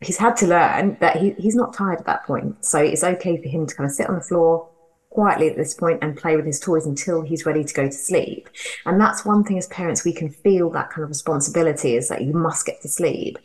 he's 0.00 0.18
had 0.18 0.36
to 0.36 0.46
learn 0.46 0.96
that 1.00 1.16
he, 1.16 1.32
he's 1.32 1.54
not 1.54 1.74
tired 1.74 2.00
at 2.00 2.06
that 2.06 2.24
point. 2.24 2.64
So 2.64 2.78
it's 2.78 3.04
okay 3.04 3.36
for 3.42 3.48
him 3.48 3.66
to 3.66 3.74
kind 3.74 3.88
of 3.88 3.94
sit 3.94 4.08
on 4.08 4.14
the 4.14 4.22
floor, 4.22 4.68
quietly 5.16 5.48
at 5.48 5.56
this 5.56 5.72
point 5.72 5.98
and 6.02 6.14
play 6.14 6.36
with 6.36 6.44
his 6.44 6.60
toys 6.60 6.84
until 6.84 7.22
he's 7.22 7.46
ready 7.46 7.64
to 7.64 7.74
go 7.74 7.86
to 7.86 7.90
sleep. 7.90 8.50
And 8.84 9.00
that's 9.00 9.24
one 9.24 9.44
thing 9.44 9.56
as 9.56 9.66
parents, 9.68 10.04
we 10.04 10.12
can 10.12 10.28
feel 10.28 10.68
that 10.70 10.90
kind 10.90 11.04
of 11.04 11.08
responsibility 11.08 11.96
is 11.96 12.08
that 12.10 12.20
you 12.20 12.34
must 12.34 12.66
get 12.66 12.82
to 12.82 12.88
sleep. 12.88 13.38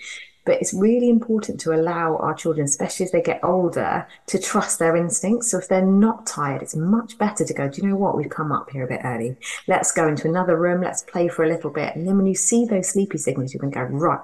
But 0.43 0.55
it's 0.55 0.73
really 0.73 1.10
important 1.10 1.62
to 1.62 1.73
allow 1.73 2.17
our 2.17 2.34
children, 2.34 2.65
especially 2.65 3.05
as 3.05 3.13
they 3.13 3.21
get 3.21 3.39
older, 3.41 4.05
to 4.25 4.38
trust 4.38 4.79
their 4.79 4.97
instincts. 4.97 5.51
So 5.51 5.60
if 5.60 5.69
they're 5.69 5.86
not 5.86 6.27
tired, 6.27 6.62
it's 6.62 6.75
much 6.75 7.17
better 7.17 7.45
to 7.45 7.53
go, 7.53 7.69
do 7.69 7.81
you 7.81 7.88
know 7.88 7.95
what? 7.95 8.17
We've 8.17 8.29
come 8.29 8.51
up 8.51 8.69
here 8.69 8.84
a 8.84 8.88
bit 8.88 9.01
early. 9.05 9.38
Let's 9.69 9.93
go 9.93 10.10
into 10.10 10.27
another 10.27 10.57
room. 10.57 10.81
Let's 10.81 11.03
play 11.03 11.29
for 11.29 11.45
a 11.45 11.47
little 11.47 11.69
bit. 11.69 11.95
And 11.95 12.05
then 12.05 12.17
when 12.17 12.27
you 12.27 12.36
see 12.36 12.65
those 12.65 12.89
sleepy 12.89 13.17
signals, 13.17 13.53
you 13.53 13.62
can 13.62 13.69
go, 13.69 13.84
right, 13.84 14.19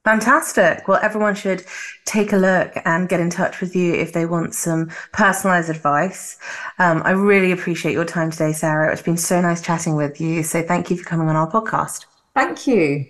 Fantastic. 0.04 0.88
Well, 0.88 0.98
everyone 1.02 1.34
should 1.34 1.66
take 2.06 2.32
a 2.32 2.38
look 2.38 2.72
and 2.86 3.06
get 3.06 3.20
in 3.20 3.28
touch 3.28 3.60
with 3.60 3.76
you 3.76 3.92
if 3.92 4.14
they 4.14 4.24
want 4.24 4.54
some 4.54 4.90
personalized 5.12 5.68
advice. 5.68 6.38
Um, 6.78 7.02
I 7.04 7.10
really 7.10 7.52
appreciate 7.52 7.92
your 7.92 8.06
time 8.06 8.30
today, 8.30 8.54
Sarah. 8.54 8.90
It's 8.90 9.02
been 9.02 9.18
so 9.18 9.42
nice 9.42 9.60
chatting 9.60 9.96
with 9.96 10.18
you. 10.18 10.42
So 10.42 10.62
thank 10.62 10.90
you 10.90 10.96
for 10.96 11.04
coming 11.04 11.28
on 11.28 11.36
our 11.36 11.50
podcast. 11.50 12.06
Thank 12.34 12.66
you. 12.66 13.06